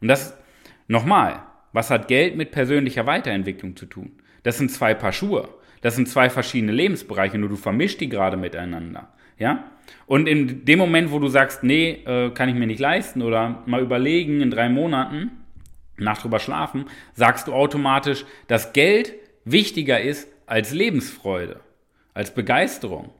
Und 0.00 0.06
das, 0.06 0.38
nochmal, 0.86 1.42
was 1.72 1.90
hat 1.90 2.06
Geld 2.06 2.36
mit 2.36 2.52
persönlicher 2.52 3.04
Weiterentwicklung 3.06 3.74
zu 3.74 3.86
tun? 3.86 4.12
Das 4.44 4.58
sind 4.58 4.70
zwei 4.70 4.94
Paar 4.94 5.10
Schuhe. 5.10 5.48
Das 5.80 5.96
sind 5.96 6.08
zwei 6.08 6.30
verschiedene 6.30 6.70
Lebensbereiche, 6.70 7.36
nur 7.36 7.48
du 7.48 7.56
vermischst 7.56 8.00
die 8.00 8.08
gerade 8.08 8.36
miteinander. 8.36 9.08
Ja? 9.40 9.64
Und 10.06 10.28
in 10.28 10.64
dem 10.64 10.78
Moment, 10.78 11.10
wo 11.10 11.18
du 11.18 11.26
sagst, 11.26 11.64
nee, 11.64 12.04
äh, 12.06 12.30
kann 12.30 12.48
ich 12.48 12.54
mir 12.54 12.68
nicht 12.68 12.78
leisten 12.78 13.22
oder 13.22 13.64
mal 13.66 13.82
überlegen 13.82 14.40
in 14.40 14.52
drei 14.52 14.68
Monaten, 14.68 15.32
nach 15.96 16.18
drüber 16.18 16.38
schlafen, 16.38 16.84
sagst 17.14 17.48
du 17.48 17.52
automatisch, 17.52 18.24
dass 18.46 18.72
Geld 18.72 19.14
wichtiger 19.44 20.00
ist 20.00 20.28
als 20.46 20.72
Lebensfreude, 20.72 21.58
als 22.14 22.32
Begeisterung. 22.32 23.10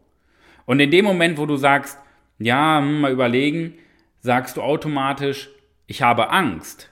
Und 0.67 0.81
in 0.81 0.91
dem 0.91 1.05
Moment, 1.05 1.39
wo 1.39 1.47
du 1.47 1.57
sagst, 1.57 1.99
ja, 2.39 2.79
hm, 2.79 3.01
mal 3.01 3.13
überlegen, 3.13 3.75
sagst 4.21 4.57
du 4.57 4.63
automatisch, 4.63 5.51
ich 5.87 6.03
habe 6.03 6.31
Angst. 6.31 6.91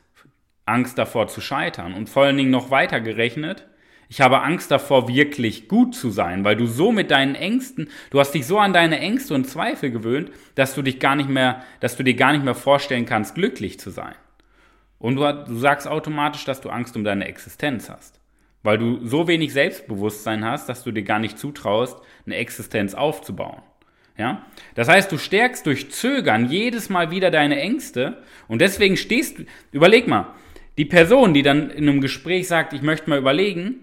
Angst 0.66 0.98
davor 0.98 1.28
zu 1.28 1.40
scheitern. 1.40 1.94
Und 1.94 2.08
vor 2.08 2.24
allen 2.24 2.36
Dingen 2.36 2.50
noch 2.50 2.70
weiter 2.70 3.00
gerechnet, 3.00 3.66
ich 4.08 4.20
habe 4.20 4.42
Angst 4.42 4.70
davor, 4.70 5.08
wirklich 5.08 5.68
gut 5.68 5.94
zu 5.94 6.10
sein, 6.10 6.44
weil 6.44 6.54
du 6.54 6.66
so 6.66 6.92
mit 6.92 7.10
deinen 7.10 7.34
Ängsten, 7.34 7.88
du 8.10 8.20
hast 8.20 8.32
dich 8.32 8.46
so 8.46 8.58
an 8.58 8.74
deine 8.74 8.98
Ängste 8.98 9.32
und 9.32 9.46
Zweifel 9.46 9.90
gewöhnt, 9.90 10.30
dass 10.54 10.74
du 10.74 10.82
dich 10.82 11.00
gar 11.00 11.16
nicht 11.16 11.30
mehr, 11.30 11.62
dass 11.80 11.96
du 11.96 12.02
dir 12.02 12.12
gar 12.12 12.32
nicht 12.32 12.44
mehr 12.44 12.54
vorstellen 12.54 13.06
kannst, 13.06 13.34
glücklich 13.34 13.80
zu 13.80 13.88
sein. 13.88 14.14
Und 14.98 15.16
du, 15.16 15.32
du 15.46 15.56
sagst 15.56 15.88
automatisch, 15.88 16.44
dass 16.44 16.60
du 16.60 16.68
Angst 16.68 16.94
um 16.94 17.04
deine 17.04 17.26
Existenz 17.26 17.88
hast. 17.88 18.20
Weil 18.62 18.78
du 18.78 19.04
so 19.06 19.26
wenig 19.26 19.52
Selbstbewusstsein 19.52 20.44
hast, 20.44 20.68
dass 20.68 20.84
du 20.84 20.92
dir 20.92 21.02
gar 21.02 21.18
nicht 21.18 21.38
zutraust, 21.38 21.98
eine 22.26 22.36
Existenz 22.36 22.94
aufzubauen. 22.94 23.62
Ja? 24.16 24.46
Das 24.74 24.88
heißt, 24.88 25.10
du 25.10 25.18
stärkst 25.18 25.66
durch 25.66 25.90
Zögern 25.90 26.48
jedes 26.48 26.88
Mal 26.88 27.10
wieder 27.10 27.30
deine 27.30 27.60
Ängste 27.60 28.22
und 28.48 28.60
deswegen 28.60 28.96
stehst 28.96 29.38
du, 29.38 29.44
überleg 29.72 30.06
mal, 30.06 30.34
die 30.78 30.84
Person, 30.84 31.34
die 31.34 31.42
dann 31.42 31.70
in 31.70 31.88
einem 31.88 32.00
Gespräch 32.00 32.48
sagt, 32.48 32.72
ich 32.72 32.82
möchte 32.82 33.10
mal 33.10 33.18
überlegen, 33.18 33.80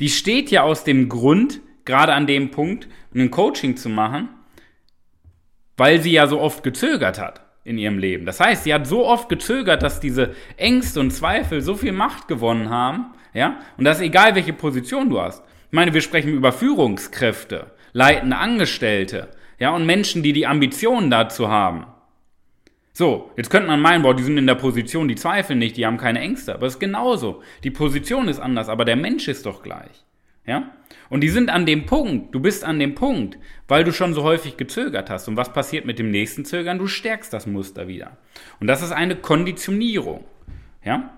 die 0.00 0.08
steht 0.08 0.50
ja 0.50 0.62
aus 0.62 0.84
dem 0.84 1.08
Grund, 1.08 1.60
gerade 1.84 2.12
an 2.14 2.26
dem 2.26 2.50
Punkt, 2.50 2.88
ein 3.14 3.30
Coaching 3.30 3.76
zu 3.76 3.88
machen, 3.88 4.28
weil 5.76 6.00
sie 6.00 6.12
ja 6.12 6.26
so 6.26 6.40
oft 6.40 6.62
gezögert 6.62 7.20
hat 7.20 7.44
in 7.64 7.78
ihrem 7.78 7.98
Leben. 7.98 8.26
Das 8.26 8.40
heißt, 8.40 8.64
sie 8.64 8.74
hat 8.74 8.86
so 8.86 9.06
oft 9.06 9.28
gezögert, 9.28 9.82
dass 9.82 10.00
diese 10.00 10.34
Ängste 10.56 11.00
und 11.00 11.12
Zweifel 11.12 11.60
so 11.60 11.74
viel 11.74 11.92
Macht 11.92 12.28
gewonnen 12.28 12.70
haben, 12.70 13.13
ja, 13.34 13.60
und 13.76 13.84
das 13.84 13.98
ist 13.98 14.04
egal, 14.04 14.34
welche 14.34 14.52
Position 14.52 15.10
du 15.10 15.20
hast. 15.20 15.42
Ich 15.66 15.72
meine, 15.72 15.92
wir 15.92 16.00
sprechen 16.00 16.32
über 16.32 16.52
Führungskräfte, 16.52 17.72
leitende 17.92 18.36
Angestellte, 18.36 19.28
ja, 19.58 19.70
und 19.74 19.86
Menschen, 19.86 20.22
die 20.22 20.32
die 20.32 20.46
Ambitionen 20.46 21.10
dazu 21.10 21.48
haben. 21.48 21.86
So, 22.92 23.32
jetzt 23.36 23.50
könnte 23.50 23.66
man 23.66 23.80
meinen, 23.80 24.02
boah, 24.02 24.14
die 24.14 24.22
sind 24.22 24.38
in 24.38 24.46
der 24.46 24.54
Position, 24.54 25.08
die 25.08 25.16
zweifeln 25.16 25.58
nicht, 25.58 25.76
die 25.76 25.84
haben 25.84 25.96
keine 25.96 26.20
Ängste. 26.20 26.54
Aber 26.54 26.66
es 26.66 26.74
ist 26.74 26.78
genauso. 26.78 27.42
Die 27.64 27.72
Position 27.72 28.28
ist 28.28 28.38
anders, 28.38 28.68
aber 28.68 28.84
der 28.84 28.94
Mensch 28.94 29.26
ist 29.26 29.46
doch 29.46 29.64
gleich. 29.64 30.04
Ja? 30.46 30.70
Und 31.08 31.20
die 31.22 31.28
sind 31.28 31.50
an 31.50 31.66
dem 31.66 31.86
Punkt, 31.86 32.32
du 32.32 32.38
bist 32.40 32.64
an 32.64 32.78
dem 32.78 32.94
Punkt, 32.94 33.36
weil 33.66 33.82
du 33.82 33.92
schon 33.92 34.14
so 34.14 34.22
häufig 34.22 34.56
gezögert 34.56 35.10
hast. 35.10 35.26
Und 35.26 35.36
was 35.36 35.52
passiert 35.52 35.86
mit 35.86 35.98
dem 35.98 36.12
nächsten 36.12 36.44
Zögern? 36.44 36.78
Du 36.78 36.86
stärkst 36.86 37.32
das 37.32 37.46
Muster 37.48 37.88
wieder. 37.88 38.16
Und 38.60 38.68
das 38.68 38.80
ist 38.80 38.92
eine 38.92 39.16
Konditionierung. 39.16 40.24
Ja? 40.84 41.13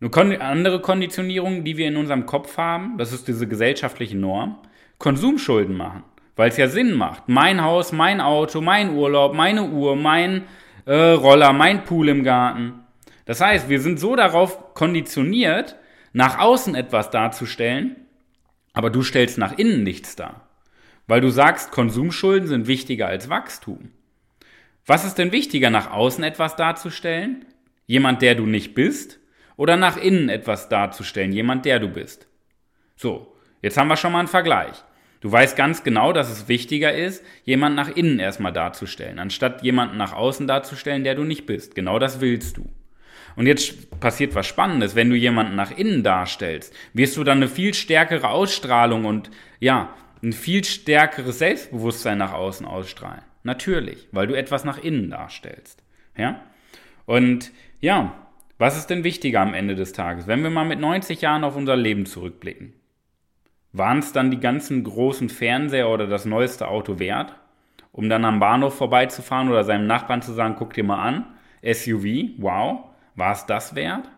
Eine 0.00 0.40
andere 0.40 0.80
Konditionierung, 0.80 1.64
die 1.64 1.76
wir 1.76 1.88
in 1.88 1.96
unserem 1.96 2.26
Kopf 2.26 2.58
haben, 2.58 2.98
das 2.98 3.12
ist 3.12 3.28
diese 3.28 3.48
gesellschaftliche 3.48 4.16
Norm, 4.16 4.58
Konsumschulden 4.98 5.76
machen. 5.76 6.02
Weil 6.34 6.50
es 6.50 6.58
ja 6.58 6.68
Sinn 6.68 6.92
macht. 6.92 7.28
Mein 7.28 7.62
Haus, 7.62 7.92
mein 7.92 8.20
Auto, 8.20 8.60
mein 8.60 8.94
Urlaub, 8.94 9.34
meine 9.34 9.64
Uhr, 9.64 9.96
mein 9.96 10.44
äh, 10.84 10.94
Roller, 10.94 11.54
mein 11.54 11.84
Pool 11.84 12.10
im 12.10 12.24
Garten. 12.24 12.74
Das 13.24 13.40
heißt, 13.40 13.70
wir 13.70 13.80
sind 13.80 13.98
so 13.98 14.16
darauf 14.16 14.74
konditioniert, 14.74 15.76
nach 16.12 16.38
außen 16.38 16.74
etwas 16.74 17.10
darzustellen, 17.10 17.96
aber 18.74 18.90
du 18.90 19.02
stellst 19.02 19.38
nach 19.38 19.56
innen 19.56 19.82
nichts 19.82 20.14
dar. 20.14 20.48
Weil 21.06 21.22
du 21.22 21.30
sagst, 21.30 21.70
Konsumschulden 21.70 22.48
sind 22.48 22.66
wichtiger 22.66 23.06
als 23.06 23.30
Wachstum. 23.30 23.90
Was 24.84 25.04
ist 25.04 25.16
denn 25.16 25.32
wichtiger, 25.32 25.70
nach 25.70 25.90
außen 25.90 26.22
etwas 26.22 26.56
darzustellen? 26.56 27.46
Jemand, 27.86 28.22
der 28.22 28.34
du 28.34 28.44
nicht 28.44 28.74
bist? 28.74 29.20
Oder 29.56 29.76
nach 29.76 29.96
innen 29.96 30.28
etwas 30.28 30.68
darzustellen? 30.68 31.32
Jemand, 31.32 31.64
der 31.64 31.78
du 31.78 31.88
bist? 31.88 32.26
So, 32.94 33.34
jetzt 33.62 33.76
haben 33.76 33.88
wir 33.88 33.96
schon 33.96 34.12
mal 34.12 34.20
einen 34.20 34.28
Vergleich. 34.28 34.82
Du 35.20 35.32
weißt 35.32 35.56
ganz 35.56 35.82
genau, 35.82 36.12
dass 36.12 36.30
es 36.30 36.48
wichtiger 36.48 36.94
ist, 36.94 37.24
jemanden 37.44 37.76
nach 37.76 37.88
innen 37.88 38.18
erstmal 38.18 38.52
darzustellen, 38.52 39.18
anstatt 39.18 39.62
jemanden 39.62 39.96
nach 39.96 40.12
außen 40.12 40.46
darzustellen, 40.46 41.04
der 41.04 41.14
du 41.14 41.24
nicht 41.24 41.46
bist. 41.46 41.74
Genau 41.74 41.98
das 41.98 42.20
willst 42.20 42.58
du. 42.58 42.68
Und 43.34 43.46
jetzt 43.46 44.00
passiert 44.00 44.34
was 44.34 44.46
Spannendes. 44.46 44.94
Wenn 44.94 45.10
du 45.10 45.16
jemanden 45.16 45.56
nach 45.56 45.76
innen 45.76 46.02
darstellst, 46.02 46.74
wirst 46.94 47.16
du 47.16 47.24
dann 47.24 47.38
eine 47.38 47.48
viel 47.48 47.74
stärkere 47.74 48.28
Ausstrahlung 48.30 49.04
und 49.04 49.30
ja, 49.60 49.94
ein 50.22 50.32
viel 50.32 50.64
stärkeres 50.64 51.38
Selbstbewusstsein 51.38 52.18
nach 52.18 52.32
außen 52.32 52.66
ausstrahlen. 52.66 53.22
Natürlich, 53.42 54.08
weil 54.12 54.26
du 54.26 54.34
etwas 54.34 54.64
nach 54.64 54.78
innen 54.78 55.10
darstellst. 55.10 55.82
Ja? 56.16 56.42
Und 57.04 57.52
ja, 57.80 58.25
was 58.58 58.76
ist 58.76 58.88
denn 58.88 59.04
wichtiger 59.04 59.40
am 59.40 59.54
Ende 59.54 59.74
des 59.74 59.92
Tages? 59.92 60.26
Wenn 60.26 60.42
wir 60.42 60.50
mal 60.50 60.64
mit 60.64 60.80
90 60.80 61.20
Jahren 61.20 61.44
auf 61.44 61.56
unser 61.56 61.76
Leben 61.76 62.06
zurückblicken. 62.06 62.72
Waren 63.72 63.98
es 63.98 64.12
dann 64.12 64.30
die 64.30 64.40
ganzen 64.40 64.84
großen 64.84 65.28
Fernseher 65.28 65.90
oder 65.90 66.06
das 66.06 66.24
neueste 66.24 66.68
Auto 66.68 66.98
wert, 66.98 67.34
um 67.92 68.08
dann 68.08 68.24
am 68.24 68.40
Bahnhof 68.40 68.74
vorbeizufahren 68.76 69.50
oder 69.50 69.64
seinem 69.64 69.86
Nachbarn 69.86 70.22
zu 70.22 70.32
sagen, 70.32 70.54
guck 70.58 70.72
dir 70.72 70.84
mal 70.84 71.02
an, 71.02 71.26
SUV, 71.62 72.36
wow, 72.38 72.86
war 73.14 73.32
es 73.32 73.44
das 73.44 73.74
wert? 73.74 74.08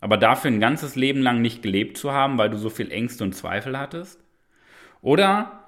Aber 0.00 0.16
dafür 0.16 0.50
ein 0.50 0.60
ganzes 0.60 0.96
Leben 0.96 1.20
lang 1.20 1.42
nicht 1.42 1.62
gelebt 1.62 1.98
zu 1.98 2.12
haben, 2.12 2.38
weil 2.38 2.50
du 2.50 2.56
so 2.56 2.70
viel 2.70 2.90
Ängste 2.90 3.24
und 3.24 3.34
Zweifel 3.34 3.78
hattest? 3.78 4.18
Oder 5.02 5.62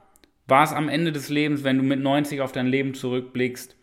war 0.46 0.64
es 0.64 0.72
am 0.72 0.88
Ende 0.88 1.12
des 1.12 1.28
Lebens, 1.28 1.64
wenn 1.64 1.78
du 1.78 1.82
mit 1.82 2.00
90 2.00 2.40
auf 2.40 2.52
dein 2.52 2.66
Leben 2.66 2.94
zurückblickst, 2.94 3.76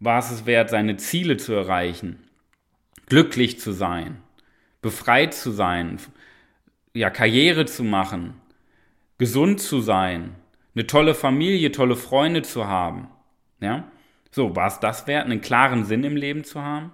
war 0.00 0.18
es 0.18 0.30
es 0.30 0.46
wert, 0.46 0.70
seine 0.70 0.96
Ziele 0.96 1.36
zu 1.36 1.52
erreichen, 1.52 2.18
glücklich 3.06 3.60
zu 3.60 3.72
sein, 3.72 4.18
befreit 4.80 5.34
zu 5.34 5.50
sein, 5.50 5.98
ja, 6.94 7.10
Karriere 7.10 7.64
zu 7.64 7.84
machen, 7.84 8.34
gesund 9.18 9.60
zu 9.60 9.80
sein, 9.80 10.34
eine 10.74 10.86
tolle 10.86 11.14
Familie, 11.14 11.72
tolle 11.72 11.96
Freunde 11.96 12.42
zu 12.42 12.66
haben. 12.66 13.08
Ja? 13.60 13.84
So, 14.30 14.56
war 14.56 14.66
es 14.66 14.80
das 14.80 15.06
wert, 15.06 15.26
einen 15.26 15.40
klaren 15.40 15.84
Sinn 15.84 16.04
im 16.04 16.16
Leben 16.16 16.44
zu 16.44 16.62
haben? 16.62 16.92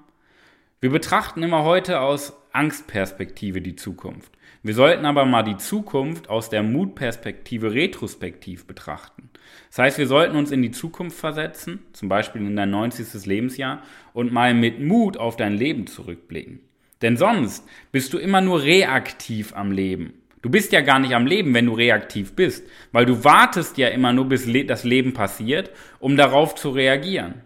Wir 0.81 0.91
betrachten 0.91 1.43
immer 1.43 1.65
heute 1.65 2.01
aus 2.01 2.33
Angstperspektive 2.59 3.63
die 3.63 3.77
Zukunft. 3.77 4.33
Wir 4.65 4.75
sollten 4.75 5.07
aber 5.07 5.25
mal 5.25 5.45
die 5.45 5.57
Zukunft 5.57 6.29
aus 6.29 6.51
der 6.51 6.65
Mutperspektive 6.65 7.73
retrospektiv 7.73 8.67
betrachten. 8.67 9.31
Das 9.69 9.79
heißt, 9.79 9.99
wir 9.99 10.09
sollten 10.09 10.37
uns 10.37 10.51
in 10.51 10.63
die 10.63 10.73
Zukunft 10.73 11.17
versetzen, 11.17 11.79
zum 11.93 12.09
Beispiel 12.09 12.43
in 12.43 12.57
dein 12.57 12.71
90. 12.71 13.25
Lebensjahr, 13.27 13.83
und 14.13 14.33
mal 14.33 14.55
mit 14.55 14.81
Mut 14.81 15.17
auf 15.17 15.37
dein 15.37 15.57
Leben 15.57 15.87
zurückblicken. 15.87 16.59
Denn 17.01 17.17
sonst 17.17 17.65
bist 17.93 18.13
du 18.13 18.19
immer 18.19 18.41
nur 18.41 18.65
reaktiv 18.65 19.55
am 19.55 19.71
Leben. 19.71 20.15
Du 20.43 20.51
bist 20.51 20.73
ja 20.73 20.81
gar 20.81 20.99
nicht 20.99 21.15
am 21.15 21.27
Leben, 21.27 21.55
wenn 21.55 21.67
du 21.67 21.75
reaktiv 21.75 22.35
bist, 22.35 22.67
weil 22.91 23.07
du 23.07 23.23
wartest 23.23 23.79
ja 23.79 23.87
immer 23.87 24.13
nur, 24.13 24.29
bis 24.29 24.49
das 24.67 24.83
Leben 24.83 25.13
passiert, 25.13 25.71
um 26.01 26.17
darauf 26.17 26.57
zu 26.57 26.71
reagieren. 26.71 27.43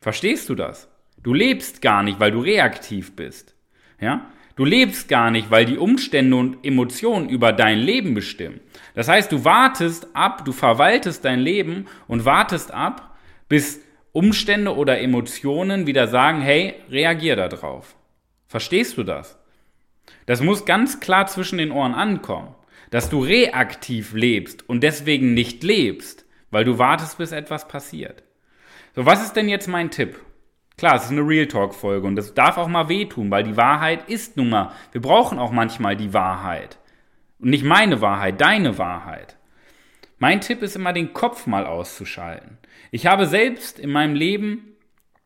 Verstehst 0.00 0.48
du 0.48 0.54
das? 0.54 0.88
Du 1.20 1.34
lebst 1.34 1.82
gar 1.82 2.04
nicht, 2.04 2.20
weil 2.20 2.30
du 2.30 2.38
reaktiv 2.40 3.16
bist. 3.16 3.56
Ja? 4.02 4.26
Du 4.56 4.66
lebst 4.66 5.08
gar 5.08 5.30
nicht, 5.30 5.50
weil 5.50 5.64
die 5.64 5.78
Umstände 5.78 6.36
und 6.36 6.58
Emotionen 6.62 7.30
über 7.30 7.52
dein 7.52 7.78
Leben 7.78 8.12
bestimmen. 8.12 8.60
Das 8.94 9.08
heißt, 9.08 9.32
du 9.32 9.46
wartest 9.46 10.08
ab, 10.14 10.44
du 10.44 10.52
verwaltest 10.52 11.24
dein 11.24 11.40
Leben 11.40 11.86
und 12.06 12.26
wartest 12.26 12.70
ab, 12.70 13.16
bis 13.48 13.80
Umstände 14.12 14.76
oder 14.76 15.00
Emotionen 15.00 15.86
wieder 15.86 16.06
sagen, 16.06 16.42
hey, 16.42 16.74
reagier 16.90 17.36
da 17.36 17.48
drauf. 17.48 17.96
Verstehst 18.46 18.98
du 18.98 19.04
das? 19.04 19.38
Das 20.26 20.42
muss 20.42 20.66
ganz 20.66 21.00
klar 21.00 21.26
zwischen 21.28 21.56
den 21.56 21.70
Ohren 21.70 21.94
ankommen, 21.94 22.54
dass 22.90 23.08
du 23.08 23.20
reaktiv 23.22 24.12
lebst 24.12 24.68
und 24.68 24.82
deswegen 24.82 25.32
nicht 25.32 25.62
lebst, 25.62 26.26
weil 26.50 26.64
du 26.64 26.76
wartest, 26.76 27.16
bis 27.16 27.32
etwas 27.32 27.68
passiert. 27.68 28.22
So, 28.94 29.06
was 29.06 29.22
ist 29.22 29.32
denn 29.32 29.48
jetzt 29.48 29.68
mein 29.68 29.90
Tipp? 29.90 30.20
Klar, 30.82 30.96
es 30.96 31.04
ist 31.04 31.12
eine 31.12 31.20
Real 31.20 31.46
Talk 31.46 31.76
Folge 31.76 32.08
und 32.08 32.16
das 32.16 32.34
darf 32.34 32.58
auch 32.58 32.66
mal 32.66 32.88
wehtun, 32.88 33.30
weil 33.30 33.44
die 33.44 33.56
Wahrheit 33.56 34.08
ist 34.10 34.36
nun 34.36 34.50
mal, 34.50 34.72
wir 34.90 35.00
brauchen 35.00 35.38
auch 35.38 35.52
manchmal 35.52 35.94
die 35.94 36.12
Wahrheit. 36.12 36.80
Und 37.38 37.50
nicht 37.50 37.62
meine 37.62 38.00
Wahrheit, 38.00 38.40
deine 38.40 38.78
Wahrheit. 38.78 39.36
Mein 40.18 40.40
Tipp 40.40 40.60
ist 40.60 40.74
immer, 40.74 40.92
den 40.92 41.12
Kopf 41.12 41.46
mal 41.46 41.66
auszuschalten. 41.66 42.58
Ich 42.90 43.06
habe 43.06 43.26
selbst 43.26 43.78
in 43.78 43.90
meinem 43.90 44.16
Leben, 44.16 44.74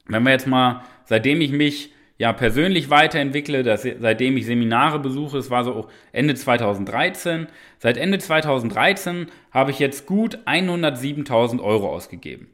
wenn 0.04 0.24
wir 0.24 0.32
jetzt 0.32 0.46
mal, 0.46 0.82
seitdem 1.06 1.40
ich 1.40 1.52
mich 1.52 1.90
ja 2.18 2.34
persönlich 2.34 2.90
weiterentwickle, 2.90 3.62
dass, 3.62 3.80
seitdem 3.80 4.36
ich 4.36 4.44
Seminare 4.44 4.98
besuche, 4.98 5.38
es 5.38 5.48
war 5.48 5.64
so 5.64 5.88
Ende 6.12 6.34
2013. 6.34 7.46
Seit 7.78 7.96
Ende 7.96 8.18
2013 8.18 9.28
habe 9.52 9.70
ich 9.70 9.78
jetzt 9.78 10.04
gut 10.04 10.36
107.000 10.44 11.62
Euro 11.62 11.88
ausgegeben. 11.88 12.48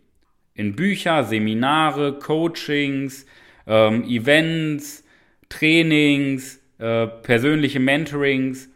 In 0.55 0.77
Bücher, 0.77 1.25
Seminare, 1.25 2.19
Coachings, 2.19 3.27
ähm, 3.67 4.05
Events, 4.05 5.05
Trainings, 5.49 6.61
äh, 6.79 7.07
persönliche 7.07 7.81
Mentorings. 7.81 8.69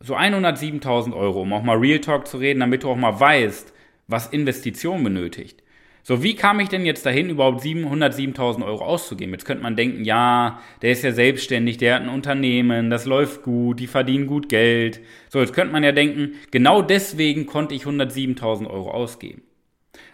So 0.00 0.16
107.000 0.16 1.14
Euro, 1.14 1.42
um 1.42 1.52
auch 1.52 1.62
mal 1.62 1.76
Real 1.76 2.00
Talk 2.00 2.26
zu 2.26 2.38
reden, 2.38 2.60
damit 2.60 2.82
du 2.82 2.90
auch 2.90 2.96
mal 2.96 3.18
weißt, 3.18 3.72
was 4.08 4.28
Investition 4.28 5.02
benötigt. 5.02 5.62
So, 6.08 6.22
wie 6.22 6.36
kam 6.36 6.60
ich 6.60 6.68
denn 6.68 6.86
jetzt 6.86 7.04
dahin, 7.04 7.30
überhaupt 7.30 7.64
107.000 7.64 8.64
Euro 8.64 8.84
auszugeben? 8.84 9.32
Jetzt 9.32 9.44
könnte 9.44 9.64
man 9.64 9.74
denken, 9.74 10.04
ja, 10.04 10.60
der 10.80 10.92
ist 10.92 11.02
ja 11.02 11.10
selbstständig, 11.10 11.78
der 11.78 11.96
hat 11.96 12.02
ein 12.02 12.08
Unternehmen, 12.08 12.90
das 12.90 13.06
läuft 13.06 13.42
gut, 13.42 13.80
die 13.80 13.88
verdienen 13.88 14.28
gut 14.28 14.48
Geld. 14.48 15.00
So, 15.28 15.40
jetzt 15.40 15.52
könnte 15.52 15.72
man 15.72 15.82
ja 15.82 15.90
denken, 15.90 16.34
genau 16.52 16.80
deswegen 16.80 17.46
konnte 17.46 17.74
ich 17.74 17.86
107.000 17.86 18.70
Euro 18.70 18.92
ausgeben. 18.92 19.42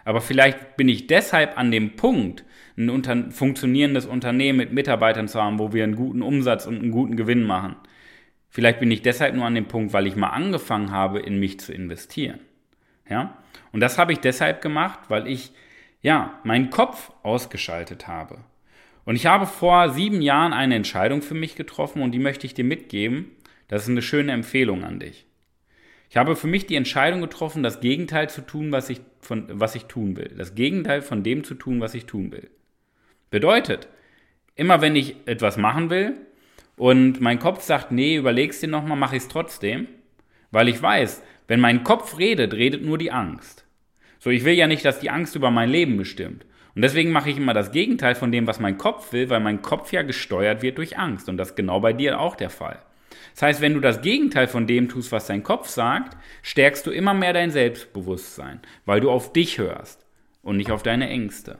Aber 0.05 0.21
vielleicht 0.21 0.77
bin 0.77 0.89
ich 0.89 1.07
deshalb 1.07 1.57
an 1.57 1.71
dem 1.71 1.95
Punkt, 1.95 2.43
ein 2.77 2.89
unter 2.89 3.31
funktionierendes 3.31 4.05
Unternehmen 4.05 4.57
mit 4.57 4.73
Mitarbeitern 4.73 5.27
zu 5.27 5.41
haben, 5.41 5.59
wo 5.59 5.73
wir 5.73 5.83
einen 5.83 5.95
guten 5.95 6.21
Umsatz 6.21 6.65
und 6.65 6.79
einen 6.79 6.91
guten 6.91 7.15
Gewinn 7.15 7.43
machen. 7.43 7.75
Vielleicht 8.49 8.79
bin 8.79 8.91
ich 8.91 9.01
deshalb 9.01 9.35
nur 9.35 9.45
an 9.45 9.55
dem 9.55 9.65
Punkt, 9.65 9.93
weil 9.93 10.07
ich 10.07 10.15
mal 10.15 10.29
angefangen 10.29 10.91
habe, 10.91 11.19
in 11.19 11.39
mich 11.39 11.59
zu 11.59 11.73
investieren. 11.73 12.39
Ja? 13.09 13.37
Und 13.71 13.79
das 13.79 13.97
habe 13.97 14.13
ich 14.13 14.19
deshalb 14.19 14.61
gemacht, 14.61 14.99
weil 15.07 15.27
ich 15.27 15.51
ja, 16.01 16.39
meinen 16.43 16.69
Kopf 16.69 17.11
ausgeschaltet 17.23 18.07
habe. 18.07 18.39
Und 19.05 19.15
ich 19.15 19.25
habe 19.25 19.45
vor 19.47 19.89
sieben 19.89 20.21
Jahren 20.21 20.53
eine 20.53 20.75
Entscheidung 20.75 21.21
für 21.21 21.33
mich 21.33 21.55
getroffen 21.55 22.01
und 22.01 22.11
die 22.11 22.19
möchte 22.19 22.45
ich 22.45 22.53
dir 22.53 22.63
mitgeben. 22.63 23.31
Das 23.67 23.83
ist 23.83 23.89
eine 23.89 24.01
schöne 24.01 24.31
Empfehlung 24.31 24.83
an 24.83 24.99
dich. 24.99 25.25
Ich 26.13 26.17
habe 26.17 26.35
für 26.35 26.45
mich 26.45 26.67
die 26.67 26.75
Entscheidung 26.75 27.21
getroffen, 27.21 27.63
das 27.63 27.79
Gegenteil 27.79 28.29
zu 28.29 28.41
tun, 28.41 28.71
was 28.71 28.87
ich, 28.91 29.01
von, 29.19 29.47
was 29.49 29.73
ich 29.73 29.85
tun 29.85 30.15
will. 30.15 30.31
Das 30.37 30.53
Gegenteil 30.53 31.01
von 31.01 31.23
dem 31.23 31.43
zu 31.43 31.55
tun, 31.55 31.81
was 31.81 31.95
ich 31.95 32.05
tun 32.05 32.31
will. 32.31 32.51
Bedeutet, 33.31 33.87
immer 34.53 34.79
wenn 34.79 34.95
ich 34.95 35.15
etwas 35.25 35.57
machen 35.57 35.89
will 35.89 36.13
und 36.77 37.19
mein 37.19 37.39
Kopf 37.39 37.63
sagt, 37.63 37.91
nee, 37.91 38.15
überlegst 38.15 38.61
dir 38.61 38.67
nochmal, 38.67 38.95
mache 38.95 39.15
ich 39.15 39.23
es 39.23 39.27
trotzdem, 39.27 39.87
weil 40.51 40.67
ich 40.67 40.79
weiß, 40.79 41.23
wenn 41.47 41.59
mein 41.59 41.83
Kopf 41.83 42.19
redet, 42.19 42.53
redet 42.53 42.83
nur 42.83 42.99
die 42.99 43.11
Angst. 43.11 43.65
So, 44.19 44.29
ich 44.29 44.45
will 44.45 44.53
ja 44.53 44.67
nicht, 44.67 44.85
dass 44.85 44.99
die 44.99 45.09
Angst 45.09 45.35
über 45.35 45.49
mein 45.49 45.71
Leben 45.71 45.97
bestimmt. 45.97 46.45
Und 46.75 46.83
deswegen 46.83 47.11
mache 47.11 47.31
ich 47.31 47.37
immer 47.37 47.55
das 47.55 47.71
Gegenteil 47.71 48.13
von 48.13 48.31
dem, 48.31 48.45
was 48.45 48.59
mein 48.59 48.77
Kopf 48.77 49.13
will, 49.13 49.31
weil 49.31 49.39
mein 49.39 49.63
Kopf 49.63 49.91
ja 49.91 50.03
gesteuert 50.03 50.61
wird 50.61 50.77
durch 50.77 50.95
Angst. 50.95 51.27
Und 51.27 51.37
das 51.37 51.49
ist 51.49 51.55
genau 51.55 51.79
bei 51.79 51.91
dir 51.91 52.19
auch 52.19 52.35
der 52.35 52.51
Fall. 52.51 52.77
Das 53.33 53.41
heißt, 53.41 53.61
wenn 53.61 53.73
du 53.73 53.79
das 53.79 54.01
Gegenteil 54.01 54.47
von 54.47 54.67
dem 54.67 54.89
tust, 54.89 55.11
was 55.11 55.27
dein 55.27 55.43
Kopf 55.43 55.67
sagt, 55.67 56.17
stärkst 56.43 56.85
du 56.85 56.91
immer 56.91 57.13
mehr 57.13 57.33
dein 57.33 57.51
Selbstbewusstsein, 57.51 58.61
weil 58.85 59.01
du 59.01 59.09
auf 59.09 59.33
dich 59.33 59.57
hörst 59.57 60.05
und 60.43 60.57
nicht 60.57 60.71
auf 60.71 60.83
deine 60.83 61.09
Ängste. 61.09 61.57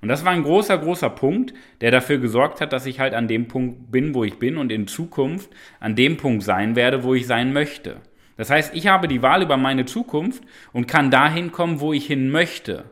Und 0.00 0.08
das 0.08 0.24
war 0.24 0.32
ein 0.32 0.42
großer, 0.42 0.78
großer 0.78 1.10
Punkt, 1.10 1.54
der 1.80 1.90
dafür 1.92 2.18
gesorgt 2.18 2.60
hat, 2.60 2.72
dass 2.72 2.86
ich 2.86 2.98
halt 2.98 3.14
an 3.14 3.28
dem 3.28 3.46
Punkt 3.46 3.92
bin, 3.92 4.14
wo 4.14 4.24
ich 4.24 4.38
bin 4.38 4.56
und 4.56 4.72
in 4.72 4.88
Zukunft 4.88 5.50
an 5.78 5.94
dem 5.94 6.16
Punkt 6.16 6.42
sein 6.42 6.74
werde, 6.74 7.04
wo 7.04 7.14
ich 7.14 7.26
sein 7.26 7.52
möchte. 7.52 8.00
Das 8.36 8.50
heißt, 8.50 8.74
ich 8.74 8.88
habe 8.88 9.06
die 9.06 9.22
Wahl 9.22 9.42
über 9.42 9.56
meine 9.56 9.84
Zukunft 9.84 10.42
und 10.72 10.88
kann 10.88 11.12
dahin 11.12 11.52
kommen, 11.52 11.78
wo 11.78 11.92
ich 11.92 12.06
hin 12.06 12.30
möchte. 12.30 12.90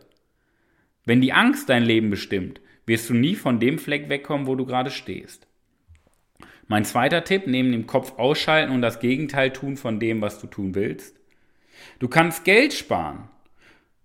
Wenn 1.05 1.21
die 1.21 1.33
Angst 1.33 1.69
dein 1.69 1.83
Leben 1.83 2.11
bestimmt, 2.11 2.61
wirst 2.87 3.11
du 3.11 3.15
nie 3.15 3.35
von 3.35 3.59
dem 3.59 3.79
Fleck 3.79 4.09
wegkommen, 4.09 4.47
wo 4.47 4.55
du 4.55 4.67
gerade 4.67 4.91
stehst. 4.91 5.49
Mein 6.71 6.85
zweiter 6.85 7.25
Tipp, 7.25 7.49
neben 7.49 7.73
dem 7.73 7.89
Kopf 7.89 8.17
ausschalten 8.17 8.73
und 8.73 8.81
das 8.81 9.01
Gegenteil 9.01 9.53
tun 9.53 9.77
von 9.77 9.99
dem, 9.99 10.21
was 10.21 10.39
du 10.39 10.47
tun 10.47 10.77
willst. 10.77 11.19
Du 11.99 12.07
kannst 12.07 12.45
Geld 12.45 12.73
sparen 12.73 13.29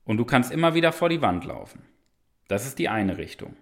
und 0.04 0.18
du 0.18 0.26
kannst 0.26 0.52
immer 0.52 0.74
wieder 0.74 0.92
vor 0.92 1.10
die 1.10 1.22
Wand 1.22 1.46
laufen. 1.46 1.84
Das 2.48 2.66
ist 2.66 2.80
die 2.80 2.90
eine 2.90 3.20
Richtung. 3.20 3.56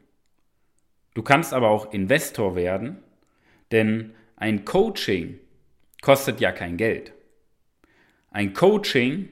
Du 1.16 1.22
kannst 1.22 1.54
aber 1.54 1.68
auch 1.68 1.92
Investor 1.92 2.56
werden, 2.56 3.04
denn 3.74 4.14
ein 4.38 4.64
Coaching 4.64 5.38
kostet 6.02 6.40
ja 6.40 6.54
kein 6.54 6.78
Geld. 6.78 7.12
Ein 8.32 8.54
Coaching 8.54 9.28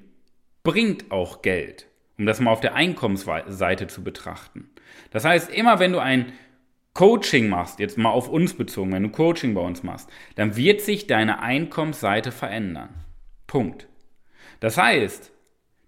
bringt 0.64 1.12
auch 1.12 1.42
Geld 1.42 1.88
um 2.22 2.28
das 2.28 2.40
mal 2.40 2.52
auf 2.52 2.60
der 2.60 2.76
Einkommensseite 2.76 3.88
zu 3.88 4.04
betrachten. 4.04 4.70
Das 5.10 5.26
heißt, 5.26 5.50
immer 5.50 5.80
wenn 5.80 5.92
du 5.92 5.98
ein 5.98 6.34
Coaching 6.94 7.48
machst, 7.48 7.80
jetzt 7.80 7.98
mal 7.98 8.10
auf 8.10 8.28
uns 8.28 8.54
bezogen, 8.54 8.92
wenn 8.92 9.04
du 9.04 9.10
Coaching 9.10 9.54
bei 9.54 9.62
uns 9.62 9.82
machst, 9.84 10.10
dann 10.36 10.58
wird 10.58 10.82
sich 10.82 11.08
deine 11.08 11.42
Einkommensseite 11.42 12.32
verändern. 12.32 12.90
Punkt. 13.48 13.88
Das 14.60 14.78
heißt, 14.78 15.32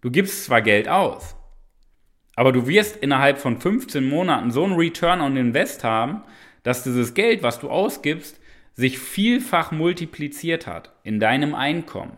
du 0.02 0.12
gibst 0.12 0.46
zwar 0.46 0.62
Geld 0.62 0.88
aus, 0.88 1.36
aber 2.36 2.52
du 2.52 2.68
wirst 2.68 2.96
innerhalb 2.98 3.38
von 3.38 3.60
15 3.60 4.08
Monaten 4.08 4.52
so 4.52 4.64
einen 4.64 4.76
Return 4.76 5.22
on 5.22 5.38
Invest 5.38 5.84
haben, 5.84 6.24
dass 6.64 6.84
dieses 6.84 7.14
Geld, 7.14 7.44
was 7.44 7.60
du 7.60 7.70
ausgibst, 7.70 8.40
sich 8.74 8.98
vielfach 8.98 9.72
multipliziert 9.72 10.66
hat 10.66 10.94
in 11.04 11.20
deinem 11.20 11.54
Einkommen. 11.54 12.18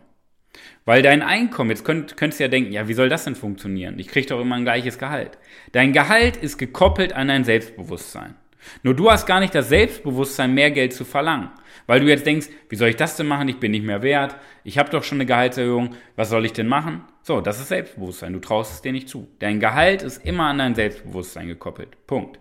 Weil 0.86 1.02
dein 1.02 1.22
Einkommen, 1.22 1.72
jetzt 1.72 1.84
könnt, 1.84 2.16
könntest 2.16 2.40
du 2.40 2.46
ja 2.46 2.48
denken, 2.48 2.72
ja, 2.72 2.88
wie 2.88 2.94
soll 2.94 3.10
das 3.10 3.26
denn 3.26 3.36
funktionieren? 3.36 4.00
Ich 4.00 4.08
kriege 4.08 4.28
doch 4.28 4.40
immer 4.40 4.56
ein 4.56 4.64
gleiches 4.64 4.98
Gehalt. 4.98 5.38
Dein 5.74 5.92
Gehalt 5.92 6.38
ist 6.38 6.58
gekoppelt 6.58 7.12
an 7.12 7.28
dein 7.28 7.44
Selbstbewusstsein. 7.44 8.36
Nur 8.84 8.94
du 8.94 9.10
hast 9.12 9.26
gar 9.26 9.40
nicht 9.40 9.56
das 9.56 9.70
Selbstbewusstsein, 9.70 10.54
mehr 10.54 10.72
Geld 10.72 10.94
zu 10.94 11.06
verlangen. 11.06 11.50
Weil 11.88 12.00
du 12.00 12.08
jetzt 12.08 12.26
denkst, 12.26 12.48
wie 12.70 12.76
soll 12.76 12.90
ich 12.90 12.96
das 12.96 13.16
denn 13.16 13.28
machen? 13.28 13.48
Ich 13.48 13.60
bin 13.60 13.72
nicht 13.72 13.86
mehr 13.86 14.02
wert. 14.02 14.36
Ich 14.64 14.78
habe 14.78 14.90
doch 14.90 15.04
schon 15.04 15.18
eine 15.18 15.26
Gehaltserhöhung. 15.26 15.96
Was 16.16 16.30
soll 16.30 16.46
ich 16.46 16.54
denn 16.54 16.68
machen? 16.68 17.04
So, 17.22 17.42
das 17.42 17.60
ist 17.60 17.70
Selbstbewusstsein. 17.70 18.34
Du 18.34 18.40
traust 18.40 18.74
es 18.74 18.82
dir 18.82 18.92
nicht 18.92 19.10
zu. 19.10 19.28
Dein 19.40 19.60
Gehalt 19.60 20.02
ist 20.02 20.26
immer 20.26 20.46
an 20.46 20.58
dein 20.58 20.76
Selbstbewusstsein 20.76 21.48
gekoppelt. 21.48 22.08
Punkt. 22.08 22.40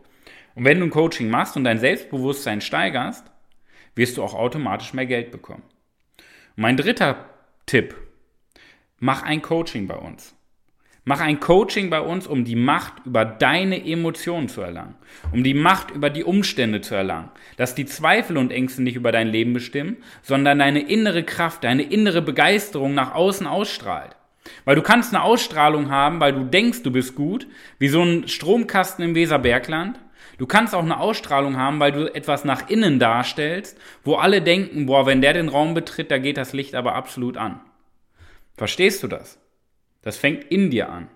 Und 0.54 0.64
wenn 0.64 0.78
du 0.78 0.86
ein 0.86 0.90
Coaching 0.90 1.28
machst 1.28 1.56
und 1.56 1.64
dein 1.64 1.78
Selbstbewusstsein 1.78 2.60
steigerst, 2.60 3.26
wirst 3.94 4.16
du 4.16 4.22
auch 4.22 4.34
automatisch 4.34 4.94
mehr 4.94 5.06
Geld 5.06 5.30
bekommen. 5.30 5.64
Mein 6.56 6.76
dritter 6.76 7.28
Tipp. 7.66 7.94
Mach 8.98 9.22
ein 9.22 9.42
Coaching 9.42 9.86
bei 9.86 9.96
uns. 9.96 10.34
Mach 11.06 11.20
ein 11.20 11.38
Coaching 11.38 11.90
bei 11.90 12.00
uns, 12.00 12.26
um 12.26 12.44
die 12.46 12.56
Macht 12.56 12.94
über 13.04 13.26
deine 13.26 13.84
Emotionen 13.84 14.48
zu 14.48 14.62
erlangen, 14.62 14.94
um 15.32 15.44
die 15.44 15.52
Macht 15.52 15.90
über 15.90 16.08
die 16.08 16.24
Umstände 16.24 16.80
zu 16.80 16.94
erlangen, 16.94 17.30
dass 17.58 17.74
die 17.74 17.84
Zweifel 17.84 18.38
und 18.38 18.50
Ängste 18.50 18.82
nicht 18.82 18.96
über 18.96 19.12
dein 19.12 19.28
Leben 19.28 19.52
bestimmen, 19.52 19.98
sondern 20.22 20.60
deine 20.60 20.80
innere 20.80 21.22
Kraft, 21.22 21.62
deine 21.64 21.82
innere 21.82 22.22
Begeisterung 22.22 22.94
nach 22.94 23.14
außen 23.14 23.46
ausstrahlt. 23.46 24.16
Weil 24.64 24.76
du 24.76 24.82
kannst 24.82 25.14
eine 25.14 25.22
Ausstrahlung 25.22 25.90
haben, 25.90 26.20
weil 26.20 26.32
du 26.32 26.44
denkst, 26.44 26.82
du 26.82 26.90
bist 26.90 27.14
gut, 27.14 27.46
wie 27.78 27.88
so 27.88 28.02
ein 28.02 28.26
Stromkasten 28.26 29.04
im 29.04 29.14
Weserbergland. 29.14 30.00
Du 30.38 30.46
kannst 30.46 30.74
auch 30.74 30.82
eine 30.82 30.98
Ausstrahlung 30.98 31.58
haben, 31.58 31.80
weil 31.80 31.92
du 31.92 32.14
etwas 32.14 32.46
nach 32.46 32.70
innen 32.70 32.98
darstellst, 32.98 33.78
wo 34.04 34.14
alle 34.14 34.40
denken, 34.40 34.86
boah, 34.86 35.04
wenn 35.04 35.20
der 35.20 35.34
den 35.34 35.50
Raum 35.50 35.74
betritt, 35.74 36.10
da 36.10 36.16
geht 36.16 36.38
das 36.38 36.54
Licht 36.54 36.74
aber 36.74 36.94
absolut 36.94 37.36
an. 37.36 37.60
Verstehst 38.56 39.02
du 39.02 39.08
das? 39.08 39.38
Das 40.04 40.16
fängt 40.16 40.44
in 40.44 40.70
dir 40.70 40.90
an. 40.90 41.08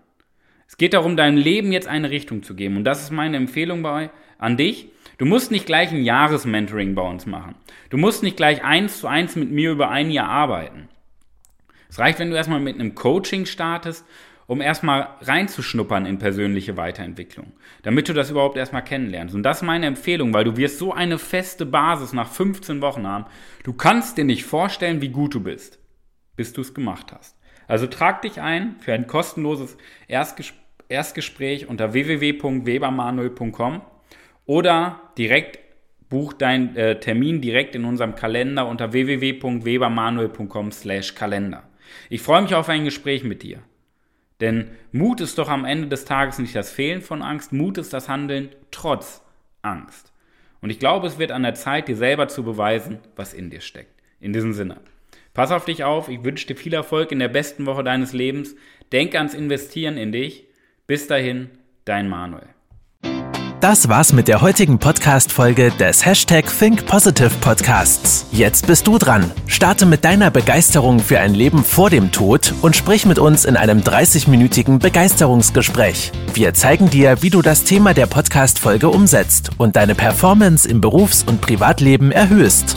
Es 0.67 0.77
geht 0.77 0.95
darum, 0.95 1.17
deinem 1.17 1.37
Leben 1.37 1.73
jetzt 1.73 1.89
eine 1.89 2.11
Richtung 2.11 2.43
zu 2.43 2.55
geben. 2.55 2.77
Und 2.77 2.85
das 2.85 3.03
ist 3.03 3.11
meine 3.11 3.37
Empfehlung 3.37 3.83
bei, 3.83 4.11
an 4.39 4.57
dich. 4.57 4.89
Du 5.19 5.25
musst 5.25 5.51
nicht 5.51 5.67
gleich 5.67 5.91
ein 5.91 6.03
Jahresmentoring 6.03 6.95
bei 6.95 7.03
uns 7.03 7.27
machen. 7.27 7.55
Du 7.91 7.97
musst 7.97 8.23
nicht 8.23 8.37
gleich 8.37 8.65
eins 8.65 8.99
zu 8.99 9.07
eins 9.07 9.37
mit 9.37 9.51
mir 9.51 9.71
über 9.71 9.91
ein 9.91 10.11
Jahr 10.11 10.29
arbeiten. 10.29 10.89
Es 11.89 11.99
reicht, 11.99 12.19
wenn 12.19 12.31
du 12.31 12.37
erstmal 12.37 12.61
mit 12.61 12.75
einem 12.75 12.95
Coaching 12.95 13.47
startest 13.47 14.05
um 14.49 14.63
erstmal 14.63 15.11
reinzuschnuppern 15.21 16.07
in 16.07 16.19
persönliche 16.19 16.79
Weiterentwicklung, 16.79 17.53
damit 17.83 18.09
du 18.09 18.15
das 18.15 18.31
überhaupt 18.31 18.57
erstmal 18.57 18.83
kennenlernst. 18.83 19.35
Und 19.35 19.43
das 19.43 19.59
ist 19.59 19.63
meine 19.63 19.85
Empfehlung, 19.85 20.33
weil 20.33 20.45
du 20.45 20.57
wirst 20.57 20.79
so 20.79 20.93
eine 20.93 21.19
feste 21.19 21.67
Basis 21.67 22.15
nach 22.15 22.31
15 22.31 22.81
Wochen 22.81 23.07
haben. 23.07 23.27
Du 23.63 23.75
kannst 23.75 24.17
dir 24.17 24.25
nicht 24.25 24.45
vorstellen, 24.45 25.03
wie 25.03 25.11
gut 25.11 25.35
du 25.35 25.41
bist, 25.41 25.79
bis 26.35 26.55
du 26.55 26.63
es 26.63 26.73
gemacht 26.73 27.13
hast. 27.13 27.38
Also 27.69 27.87
trag 27.87 28.23
dich 28.23 28.41
ein 28.41 28.75
für 28.81 28.93
ein 28.93 29.07
kostenloses 29.07 29.77
Erstges 30.09 30.53
Erstgespräch 30.89 31.69
unter 31.69 31.93
www.webermanuel.com 31.93 33.83
oder 34.47 35.03
direkt 35.19 35.59
buch 36.09 36.33
deinen 36.33 36.75
äh, 36.77 36.99
Termin 36.99 37.43
direkt 37.43 37.75
in 37.75 37.85
unserem 37.85 38.15
Kalender 38.15 38.67
unter 38.67 38.95
www.webermanuel.com/kalender. 38.95 41.65
Ich 42.09 42.23
freue 42.23 42.41
mich 42.41 42.55
auf 42.55 42.71
ein 42.71 42.85
Gespräch 42.85 43.23
mit 43.23 43.43
dir. 43.43 43.59
Denn 44.41 44.71
Mut 44.93 45.21
ist 45.21 45.37
doch 45.37 45.51
am 45.51 45.67
Ende 45.67 45.89
des 45.89 46.07
Tages 46.07 46.39
nicht 46.39 46.57
das 46.57 46.71
Fehlen 46.71 47.03
von 47.03 47.21
Angst, 47.23 47.53
Mut 47.53 47.77
ist 47.77 47.93
das 47.93 48.09
Handeln 48.09 48.49
trotz 48.71 49.23
Angst. 49.61 50.11
Und 50.61 50.71
ich 50.71 50.79
glaube, 50.79 51.07
es 51.07 51.19
wird 51.19 51.33
an 51.33 51.43
der 51.43 51.55
Zeit, 51.55 51.89
dir 51.89 51.97
selber 51.97 52.29
zu 52.29 52.45
beweisen, 52.45 53.01
was 53.15 53.35
in 53.35 53.51
dir 53.51 53.61
steckt. 53.61 53.93
In 54.21 54.33
diesem 54.33 54.55
Sinne. 54.55 54.81
Pass 55.35 55.51
auf 55.53 55.65
dich 55.65 55.85
auf, 55.85 56.09
ich 56.09 56.25
wünsche 56.25 56.47
dir 56.47 56.57
viel 56.57 56.75
Erfolg 56.75 57.13
in 57.13 57.19
der 57.19 57.29
besten 57.29 57.67
Woche 57.67 57.85
deines 57.85 58.13
Lebens. 58.13 58.57
Denk 58.93 59.15
ans 59.15 59.35
Investieren 59.35 59.97
in 59.97 60.13
dich. 60.13 60.47
Bis 60.87 61.07
dahin, 61.07 61.51
dein 61.85 62.09
Manuel. 62.09 62.49
Das 63.61 63.89
war's 63.89 64.13
mit 64.13 64.29
der 64.29 64.41
heutigen 64.41 64.79
Podcast-Folge 64.79 65.73
des 65.73 66.07
Hashtag 66.07 66.45
Think 66.47 66.87
Podcasts. 66.87 68.27
Jetzt 68.31 68.69
bist 68.69 68.87
du 68.87 68.99
dran. 68.99 69.33
Starte 69.49 69.85
mit 69.85 70.05
deiner 70.05 70.31
Begeisterung 70.31 71.01
für 71.01 71.19
ein 71.19 71.35
Leben 71.35 71.65
vor 71.65 71.91
dem 71.91 72.13
Tod 72.13 72.55
und 72.63 72.77
sprich 72.77 73.05
mit 73.05 73.19
uns 73.19 73.45
in 73.45 73.57
einem 73.57 73.81
30-minütigen 73.81 74.79
Begeisterungsgespräch. 74.79 76.13
Wir 76.35 76.55
zeigen 76.55 76.89
dir, 76.89 77.21
wie 77.23 77.31
du 77.31 77.43
das 77.43 77.65
Thema 77.65 77.95
der 77.95 78.07
Podcast-Folge 78.07 78.91
umsetzt 78.91 79.51
und 79.59 79.75
deine 79.75 79.97
Performance 79.97 80.69
im 80.69 80.81
Berufs- 80.81 81.25
und 81.25 81.41
Privatleben 81.41 82.13
erhöhst. 82.13 82.77